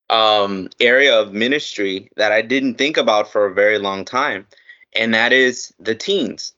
um, 0.09 0.69
area 0.79 1.19
of 1.21 1.33
ministry 1.33 2.11
that 2.17 2.33
I 2.33 2.43
didn't 2.43 2.75
think 2.75 2.97
about 2.97 3.31
for 3.31 3.47
a 3.47 3.55
very 3.55 3.79
long 3.79 4.05
time, 4.05 4.47
and 4.95 5.13
that 5.15 5.33
is 5.33 5.75
the 5.81 5.95
teens. 5.95 6.53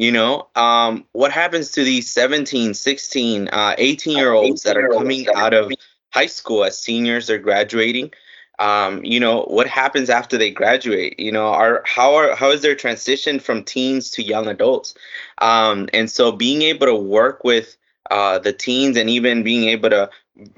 You 0.00 0.12
know, 0.12 0.48
um, 0.56 1.04
what 1.12 1.30
happens 1.30 1.72
to 1.72 1.84
these 1.84 2.10
17, 2.10 2.72
16, 2.72 3.48
uh, 3.48 3.74
18 3.76 4.16
year 4.16 4.32
olds 4.32 4.62
that 4.62 4.78
are 4.78 4.88
coming 4.88 5.26
out 5.36 5.52
of 5.52 5.70
high 6.08 6.24
school 6.24 6.64
as 6.64 6.78
seniors, 6.78 7.26
they're 7.26 7.36
graduating? 7.36 8.10
Um, 8.58 9.04
you 9.04 9.20
know, 9.20 9.42
what 9.42 9.66
happens 9.66 10.08
after 10.08 10.38
they 10.38 10.52
graduate? 10.52 11.20
You 11.20 11.32
know, 11.32 11.48
are 11.48 11.82
how 11.84 12.14
are 12.14 12.34
how 12.34 12.50
is 12.50 12.62
their 12.62 12.74
transition 12.74 13.38
from 13.38 13.62
teens 13.62 14.10
to 14.12 14.22
young 14.22 14.46
adults? 14.46 14.94
Um, 15.42 15.90
and 15.92 16.10
so 16.10 16.32
being 16.32 16.62
able 16.62 16.86
to 16.86 16.96
work 16.96 17.44
with 17.44 17.76
uh, 18.10 18.38
the 18.38 18.54
teens 18.54 18.96
and 18.96 19.10
even 19.10 19.42
being 19.42 19.68
able 19.68 19.90
to 19.90 20.08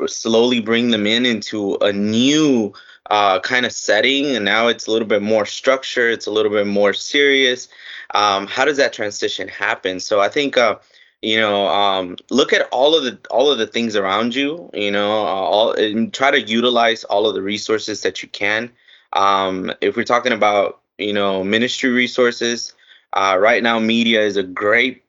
slowly 0.07 0.61
bring 0.61 0.93
them 0.93 1.05
in 1.05 1.27
into 1.27 1.75
a 1.81 1.93
new 1.93 2.73
uh, 3.11 3.41
kind 3.41 3.67
of 3.67 3.73
setting 3.73 4.37
and 4.37 4.45
now 4.45 4.69
it's 4.69 4.87
a 4.87 4.91
little 4.93 5.09
bit 5.09 5.21
more 5.21 5.45
structured 5.45 6.13
it's 6.13 6.27
a 6.27 6.31
little 6.31 6.53
bit 6.53 6.67
more 6.67 6.93
serious 6.93 7.69
um, 8.15 8.47
how 8.47 8.65
does 8.65 8.77
that 8.77 8.93
transition 8.93 9.49
happen? 9.49 10.01
So 10.01 10.21
i 10.21 10.29
think 10.29 10.57
uh, 10.57 10.77
you 11.23 11.39
know 11.39 11.67
um, 11.69 12.17
look 12.31 12.53
at 12.53 12.69
all 12.71 12.95
of 12.95 13.05
the 13.05 13.19
all 13.31 13.51
of 13.51 13.59
the 13.59 13.67
things 13.67 13.97
around 13.97 14.35
you 14.35 14.71
you 14.75 14.91
know 14.91 15.11
uh, 15.11 15.49
all 15.55 15.73
and 15.73 16.13
try 16.13 16.31
to 16.31 16.41
utilize 16.41 17.05
all 17.05 17.27
of 17.27 17.35
the 17.35 17.43
resources 17.43 18.03
that 18.03 18.23
you 18.23 18.29
can. 18.29 18.71
Um, 19.13 19.73
if 19.81 19.97
we're 19.97 20.05
talking 20.05 20.33
about 20.33 20.81
you 20.99 21.13
know 21.13 21.45
ministry 21.45 21.91
resources 21.91 22.75
uh, 23.13 23.37
right 23.39 23.63
now 23.63 23.79
media 23.79 24.23
is 24.23 24.37
a 24.37 24.43
great 24.43 25.05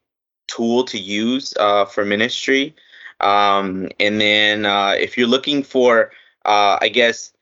tool 0.47 0.83
to 0.85 0.99
use 0.99 1.53
uh, 1.59 1.85
for 1.85 2.05
ministry. 2.05 2.75
Um, 3.19 3.89
and 3.99 4.19
then 4.19 4.65
uh, 4.65 4.95
if 4.99 5.17
you're 5.17 5.27
looking 5.27 5.63
for, 5.63 6.11
uh, 6.45 6.77
I 6.81 6.89
guess, 6.89 7.33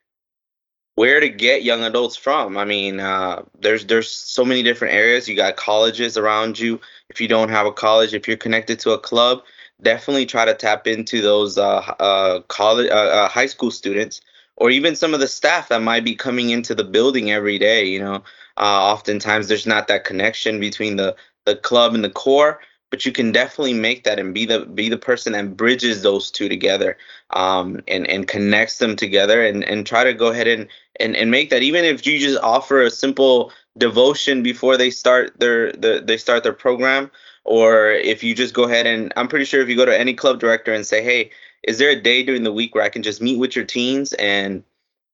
where 0.95 1.19
to 1.19 1.29
get 1.29 1.63
young 1.63 1.83
adults 1.83 2.15
from, 2.15 2.57
I 2.57 2.65
mean, 2.65 2.99
uh, 2.99 3.43
there's 3.59 3.85
there's 3.85 4.11
so 4.11 4.43
many 4.43 4.63
different 4.63 4.93
areas. 4.93 5.27
You 5.27 5.35
got 5.35 5.55
colleges 5.55 6.17
around 6.17 6.59
you. 6.59 6.79
If 7.09 7.21
you 7.21 7.27
don't 7.27 7.49
have 7.49 7.65
a 7.65 7.71
college, 7.71 8.13
if 8.13 8.27
you're 8.27 8.37
connected 8.37 8.79
to 8.81 8.91
a 8.91 8.99
club, 8.99 9.41
definitely 9.81 10.25
try 10.25 10.45
to 10.45 10.53
tap 10.53 10.87
into 10.87 11.21
those 11.21 11.57
uh, 11.57 11.79
uh, 11.99 12.41
college, 12.41 12.89
uh, 12.89 12.93
uh, 12.93 13.29
high 13.29 13.45
school 13.45 13.71
students, 13.71 14.21
or 14.57 14.69
even 14.69 14.95
some 14.95 15.13
of 15.13 15.19
the 15.19 15.27
staff 15.27 15.69
that 15.69 15.81
might 15.81 16.03
be 16.03 16.15
coming 16.15 16.49
into 16.49 16.75
the 16.75 16.83
building 16.83 17.31
every 17.31 17.57
day. 17.57 17.85
You 17.85 17.99
know, 17.99 18.15
uh, 18.57 18.93
oftentimes 18.93 19.47
there's 19.47 19.67
not 19.67 19.87
that 19.87 20.03
connection 20.03 20.59
between 20.59 20.97
the 20.97 21.15
the 21.45 21.55
club 21.55 21.95
and 21.95 22.03
the 22.03 22.09
corps 22.09 22.59
but 22.91 23.05
you 23.05 23.11
can 23.11 23.31
definitely 23.31 23.73
make 23.73 24.03
that 24.03 24.19
and 24.19 24.33
be 24.33 24.45
the 24.45 24.65
be 24.65 24.89
the 24.89 24.97
person 24.97 25.33
that 25.33 25.57
bridges 25.57 26.03
those 26.03 26.29
two 26.29 26.47
together 26.47 26.97
um, 27.31 27.81
and 27.87 28.05
and 28.07 28.27
connects 28.27 28.77
them 28.77 28.95
together 28.95 29.43
and 29.43 29.63
and 29.63 29.87
try 29.87 30.03
to 30.03 30.13
go 30.13 30.27
ahead 30.27 30.47
and 30.47 30.67
and, 30.99 31.15
and 31.15 31.31
make 31.31 31.49
that. 31.49 31.63
Even 31.63 31.83
if 31.83 32.05
you 32.05 32.19
just 32.19 32.39
offer 32.43 32.81
a 32.81 32.91
simple 32.91 33.51
devotion 33.77 34.43
before 34.43 34.77
they 34.77 34.91
start 34.91 35.39
their 35.39 35.71
the, 35.71 36.03
they 36.05 36.17
start 36.17 36.43
their 36.43 36.53
program 36.53 37.09
or 37.45 37.91
if 37.91 38.21
you 38.21 38.35
just 38.35 38.53
go 38.53 38.65
ahead 38.65 38.85
and 38.85 39.11
I'm 39.15 39.29
pretty 39.29 39.45
sure 39.45 39.61
if 39.61 39.69
you 39.69 39.77
go 39.77 39.85
to 39.85 39.99
any 39.99 40.13
club 40.13 40.39
director 40.39 40.73
and 40.73 40.85
say 40.85 41.01
hey 41.01 41.31
is 41.63 41.77
there 41.77 41.89
a 41.89 41.99
day 41.99 42.23
during 42.23 42.43
the 42.43 42.51
week 42.51 42.75
where 42.75 42.83
I 42.83 42.89
can 42.89 43.01
just 43.01 43.21
meet 43.21 43.39
with 43.39 43.55
your 43.55 43.65
teens 43.65 44.13
and 44.13 44.63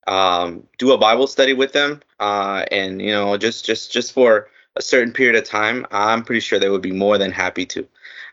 um, 0.07 0.65
do 0.77 0.93
a 0.93 0.97
Bible 0.97 1.27
study 1.27 1.53
with 1.53 1.73
them? 1.73 2.01
Uh, 2.19 2.65
and 2.71 3.01
you 3.01 3.11
know 3.11 3.37
just 3.37 3.65
just 3.65 3.91
just 3.91 4.13
for 4.13 4.49
a 4.77 4.81
certain 4.81 5.11
period 5.11 5.35
of 5.35 5.43
time, 5.43 5.85
I'm 5.91 6.23
pretty 6.23 6.39
sure 6.39 6.59
they 6.59 6.69
would 6.69 6.81
be 6.81 6.91
more 6.91 7.17
than 7.17 7.31
happy 7.31 7.65
to 7.67 7.87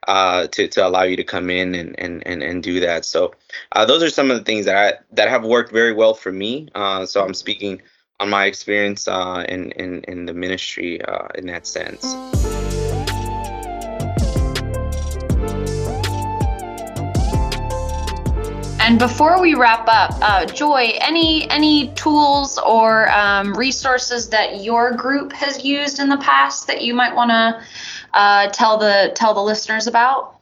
uh, 0.06 0.46
to 0.48 0.68
to 0.68 0.86
allow 0.86 1.02
you 1.02 1.16
to 1.16 1.24
come 1.24 1.50
in 1.50 1.74
and 1.74 1.98
and 1.98 2.26
and, 2.26 2.42
and 2.42 2.62
do 2.62 2.80
that. 2.80 3.04
So 3.04 3.34
uh, 3.72 3.84
those 3.84 4.02
are 4.02 4.10
some 4.10 4.30
of 4.30 4.38
the 4.38 4.44
things 4.44 4.66
that 4.66 4.76
I 4.76 4.98
that 5.12 5.28
have 5.28 5.44
worked 5.44 5.72
very 5.72 5.92
well 5.92 6.14
for 6.14 6.32
me. 6.32 6.68
Uh, 6.74 7.06
so 7.06 7.24
I'm 7.24 7.34
speaking 7.34 7.82
on 8.20 8.30
my 8.30 8.44
experience 8.44 9.08
uh, 9.08 9.44
in, 9.48 9.72
in 9.72 10.04
in 10.04 10.26
the 10.26 10.34
ministry 10.34 11.02
uh, 11.02 11.28
in 11.34 11.46
that 11.46 11.66
sense. 11.66 12.14
And 18.84 18.98
before 18.98 19.40
we 19.40 19.54
wrap 19.54 19.88
up, 19.88 20.10
uh, 20.20 20.44
Joy, 20.44 20.98
any 21.00 21.50
any 21.50 21.88
tools 21.94 22.58
or 22.58 23.10
um, 23.12 23.54
resources 23.54 24.28
that 24.28 24.62
your 24.62 24.92
group 24.92 25.32
has 25.32 25.64
used 25.64 26.00
in 26.00 26.10
the 26.10 26.18
past 26.18 26.66
that 26.66 26.82
you 26.82 26.92
might 26.92 27.14
want 27.14 27.30
to 27.30 27.64
uh, 28.12 28.48
tell 28.50 28.76
the 28.76 29.10
tell 29.14 29.32
the 29.32 29.40
listeners 29.40 29.86
about? 29.86 30.36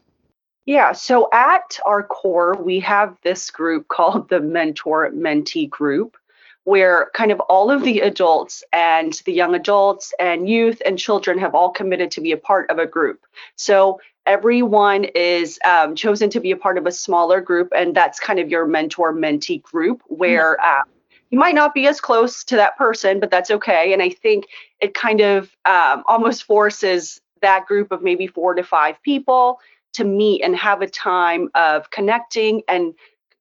Yeah, 0.67 0.91
so 0.91 1.29
at 1.33 1.79
our 1.87 2.03
corps, 2.03 2.61
we 2.61 2.81
have 2.81 3.17
this 3.23 3.49
group 3.49 3.87
called 3.87 4.29
the 4.29 4.41
Mentor 4.41 5.13
Mentee 5.13 5.71
Group, 5.71 6.17
where 6.65 7.11
kind 7.15 7.31
of 7.31 7.39
all 7.39 7.71
of 7.71 7.85
the 7.85 8.01
adults 8.01 8.65
and 8.73 9.13
the 9.25 9.33
young 9.33 9.55
adults 9.55 10.13
and 10.19 10.49
youth 10.49 10.83
and 10.85 10.99
children 10.99 11.39
have 11.39 11.55
all 11.55 11.71
committed 11.71 12.11
to 12.11 12.21
be 12.21 12.33
a 12.33 12.37
part 12.37 12.69
of 12.71 12.79
a 12.81 12.87
group. 12.87 13.25
So 13.55 14.01
everyone 14.27 15.05
is 15.05 15.59
um, 15.65 15.95
chosen 15.95 16.31
to 16.31 16.41
be 16.41 16.51
a 16.51 16.57
part 16.57 16.79
of 16.79 16.87
a 16.87 16.93
smaller 16.93 17.41
group 17.41 17.73
and 17.75 17.95
that's 17.95 18.21
kind 18.21 18.39
of 18.39 18.49
your 18.49 18.67
mentor 18.67 19.13
mentee 19.13 19.63
group 19.63 20.03
where 20.07 20.61
uh, 20.65 20.83
you 21.31 21.39
might 21.39 21.55
not 21.55 21.75
be 21.75 21.87
as 21.87 22.01
close 22.01 22.45
to 22.45 22.57
that 22.57 22.77
person 22.77 23.19
but 23.21 23.31
that's 23.31 23.51
okay. 23.51 23.93
And 23.93 24.03
i 24.03 24.11
think 24.11 24.47
it 24.81 24.95
kind 24.95 25.21
of 25.21 25.51
um, 25.65 26.03
almost 26.07 26.45
forces 26.45 27.21
that 27.41 27.67
group 27.67 27.91
of 27.91 28.03
maybe 28.03 28.27
four 28.27 28.55
to 28.55 28.63
five 28.63 29.01
people 29.03 29.59
to 29.95 30.05
meet 30.05 30.43
and 30.43 30.57
have 30.57 30.81
a 30.81 30.87
time 30.87 31.49
of 31.55 31.91
connecting 31.91 32.63
and 32.69 32.95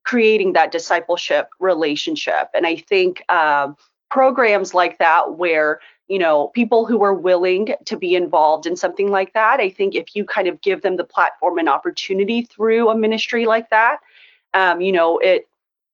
creating 0.04 0.54
that 0.54 0.72
discipleship 0.72 1.50
relationship. 1.60 2.50
And 2.54 2.66
i 2.66 2.76
think 2.76 3.24
um, 3.32 3.76
programs 4.10 4.74
like 4.74 4.98
that 5.00 5.38
where 5.38 5.80
you 6.12 6.20
know, 6.20 6.50
people 6.50 6.86
who 6.86 7.02
are 7.04 7.14
willing 7.14 7.74
to 7.86 7.96
be 7.96 8.16
involved 8.16 8.66
in 8.66 8.76
something 8.76 9.10
like 9.10 9.32
that. 9.32 9.62
I 9.62 9.70
think 9.70 9.96
if 9.96 10.14
you 10.14 10.26
kind 10.26 10.50
of 10.50 10.60
give 10.60 10.82
them 10.82 10.98
the 10.98 11.06
platform 11.06 11.58
and 11.58 11.70
opportunity 11.70 12.42
through 12.42 12.90
a 12.90 12.98
ministry 12.98 13.46
like 13.46 13.70
that, 13.70 14.00
um, 14.54 14.82
you 14.82 14.92
know, 14.92 15.20
it 15.20 15.48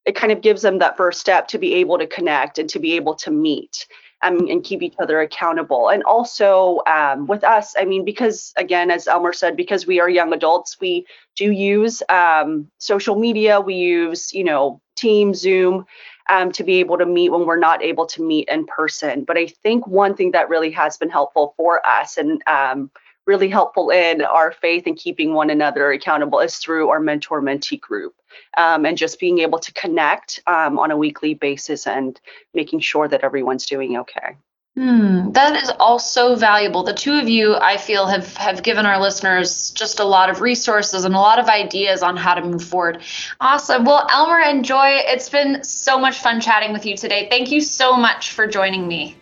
it 0.05 0.15
kind 0.15 0.31
of 0.31 0.41
gives 0.41 0.63
them 0.63 0.79
that 0.79 0.97
first 0.97 1.19
step 1.19 1.47
to 1.49 1.59
be 1.59 1.75
able 1.75 1.99
to 1.99 2.07
connect 2.07 2.57
and 2.57 2.67
to 2.71 2.79
be 2.79 2.95
able 2.95 3.13
to 3.13 3.29
meet 3.29 3.85
um, 4.23 4.47
and 4.49 4.63
keep 4.63 4.81
each 4.81 4.95
other 4.99 5.21
accountable. 5.21 5.89
And 5.89 6.01
also 6.03 6.81
um, 6.87 7.27
with 7.27 7.43
us, 7.43 7.75
I 7.77 7.85
mean, 7.85 8.03
because 8.03 8.53
again, 8.57 8.89
as 8.89 9.07
Elmer 9.07 9.33
said, 9.33 9.55
because 9.55 9.85
we 9.85 9.99
are 9.99 10.09
young 10.09 10.33
adults, 10.33 10.77
we 10.79 11.05
do 11.35 11.51
use 11.51 12.01
um, 12.09 12.71
social 12.79 13.19
media. 13.19 13.61
We 13.61 13.75
use, 13.75 14.33
you 14.33 14.45
know, 14.45 14.81
Team, 14.95 15.35
Zoom, 15.35 15.85
um, 16.29 16.51
to 16.53 16.63
be 16.63 16.75
able 16.75 16.97
to 16.97 17.05
meet 17.05 17.29
when 17.29 17.45
we're 17.45 17.59
not 17.59 17.83
able 17.83 18.05
to 18.07 18.21
meet 18.21 18.47
in 18.49 18.65
person. 18.65 19.23
But 19.23 19.37
I 19.37 19.47
think 19.47 19.87
one 19.87 20.15
thing 20.15 20.31
that 20.31 20.49
really 20.49 20.71
has 20.71 20.97
been 20.97 21.09
helpful 21.09 21.53
for 21.57 21.85
us 21.85 22.17
and 22.17 22.41
um, 22.47 22.91
really 23.27 23.49
helpful 23.49 23.89
in 23.89 24.21
our 24.21 24.51
faith 24.51 24.83
and 24.87 24.95
keeping 24.95 25.33
one 25.33 25.49
another 25.49 25.91
accountable 25.91 26.39
is 26.39 26.57
through 26.57 26.89
our 26.89 26.99
mentor 26.99 27.41
mentee 27.41 27.79
group 27.79 28.15
um, 28.55 28.85
and 28.85 28.97
just 28.97 29.19
being 29.19 29.39
able 29.39 29.59
to 29.59 29.73
connect 29.73 30.39
um, 30.47 30.79
on 30.79 30.91
a 30.91 30.97
weekly 30.97 31.33
basis 31.33 31.85
and 31.85 32.19
making 32.53 32.79
sure 32.79 33.07
that 33.07 33.23
everyone's 33.23 33.65
doing 33.65 33.97
okay. 33.97 34.37
Hmm, 34.77 35.31
that 35.31 35.63
is 35.63 35.71
all 35.79 35.97
so 35.97 36.35
valuable. 36.35 36.83
The 36.83 36.93
two 36.93 37.13
of 37.13 37.27
you, 37.27 37.55
I 37.55 37.77
feel, 37.77 38.05
have 38.05 38.37
have 38.37 38.61
given 38.61 38.85
our 38.85 39.01
listeners 39.01 39.71
just 39.71 39.99
a 39.99 40.03
lot 40.03 40.29
of 40.29 40.39
resources 40.39 41.03
and 41.03 41.15
a 41.15 41.17
lot 41.17 41.39
of 41.39 41.47
ideas 41.47 42.03
on 42.03 42.15
how 42.15 42.35
to 42.35 42.41
move 42.43 42.63
forward. 42.63 43.01
Awesome. 43.41 43.85
Well, 43.85 44.07
Elmer 44.11 44.39
and 44.39 44.63
Joy, 44.63 44.99
it's 45.05 45.29
been 45.29 45.63
so 45.63 45.97
much 45.97 46.19
fun 46.19 46.39
chatting 46.39 46.73
with 46.73 46.85
you 46.85 46.95
today. 46.95 47.27
Thank 47.27 47.49
you 47.49 47.59
so 47.59 47.97
much 47.97 48.33
for 48.33 48.45
joining 48.45 48.87
me. 48.87 49.15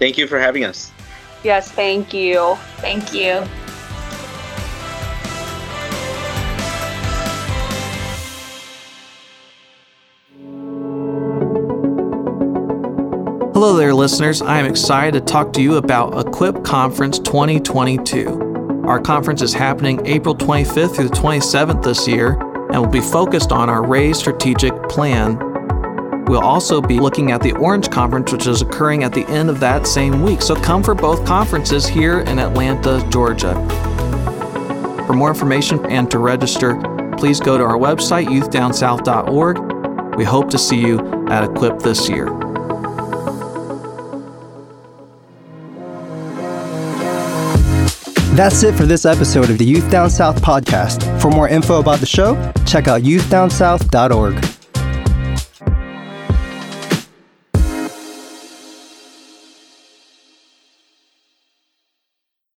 Thank 0.00 0.18
you 0.18 0.26
for 0.26 0.40
having 0.40 0.64
us. 0.64 0.90
Yes, 1.44 1.70
thank 1.70 2.12
you. 2.12 2.56
Thank 2.78 3.14
you. 3.14 3.46
Hello 13.56 13.74
there, 13.74 13.94
listeners. 13.94 14.42
I 14.42 14.58
am 14.58 14.66
excited 14.66 15.14
to 15.14 15.20
talk 15.32 15.54
to 15.54 15.62
you 15.62 15.76
about 15.76 16.26
Equip 16.26 16.62
Conference 16.62 17.18
2022. 17.18 18.84
Our 18.86 19.00
conference 19.00 19.40
is 19.40 19.54
happening 19.54 20.06
April 20.06 20.34
25th 20.34 20.96
through 20.96 21.08
the 21.08 21.16
27th 21.16 21.82
this 21.82 22.06
year 22.06 22.32
and 22.70 22.82
will 22.82 22.90
be 22.90 23.00
focused 23.00 23.52
on 23.52 23.70
our 23.70 23.82
Raise 23.82 24.18
Strategic 24.18 24.74
Plan. 24.90 25.38
We'll 26.26 26.42
also 26.42 26.82
be 26.82 27.00
looking 27.00 27.32
at 27.32 27.40
the 27.40 27.52
Orange 27.52 27.90
Conference, 27.90 28.30
which 28.30 28.46
is 28.46 28.60
occurring 28.60 29.04
at 29.04 29.14
the 29.14 29.24
end 29.26 29.48
of 29.48 29.58
that 29.60 29.86
same 29.86 30.20
week. 30.20 30.42
So 30.42 30.54
come 30.54 30.82
for 30.82 30.94
both 30.94 31.24
conferences 31.24 31.86
here 31.86 32.20
in 32.20 32.38
Atlanta, 32.38 33.02
Georgia. 33.08 33.54
For 35.06 35.14
more 35.14 35.30
information 35.30 35.82
and 35.86 36.10
to 36.10 36.18
register, 36.18 36.78
please 37.16 37.40
go 37.40 37.56
to 37.56 37.64
our 37.64 37.78
website, 37.78 38.26
youthdownsouth.org. 38.26 40.14
We 40.14 40.24
hope 40.24 40.50
to 40.50 40.58
see 40.58 40.78
you 40.78 40.98
at 41.30 41.42
Equip 41.42 41.78
this 41.78 42.06
year. 42.10 42.45
That's 48.36 48.62
it 48.64 48.74
for 48.74 48.84
this 48.84 49.06
episode 49.06 49.48
of 49.48 49.56
the 49.56 49.64
Youth 49.64 49.90
Down 49.90 50.10
South 50.10 50.42
podcast. 50.42 51.22
For 51.22 51.30
more 51.30 51.48
info 51.48 51.80
about 51.80 52.00
the 52.00 52.06
show, 52.06 52.34
check 52.66 52.86
out 52.86 53.00
youthdownsouth.org. 53.00 54.55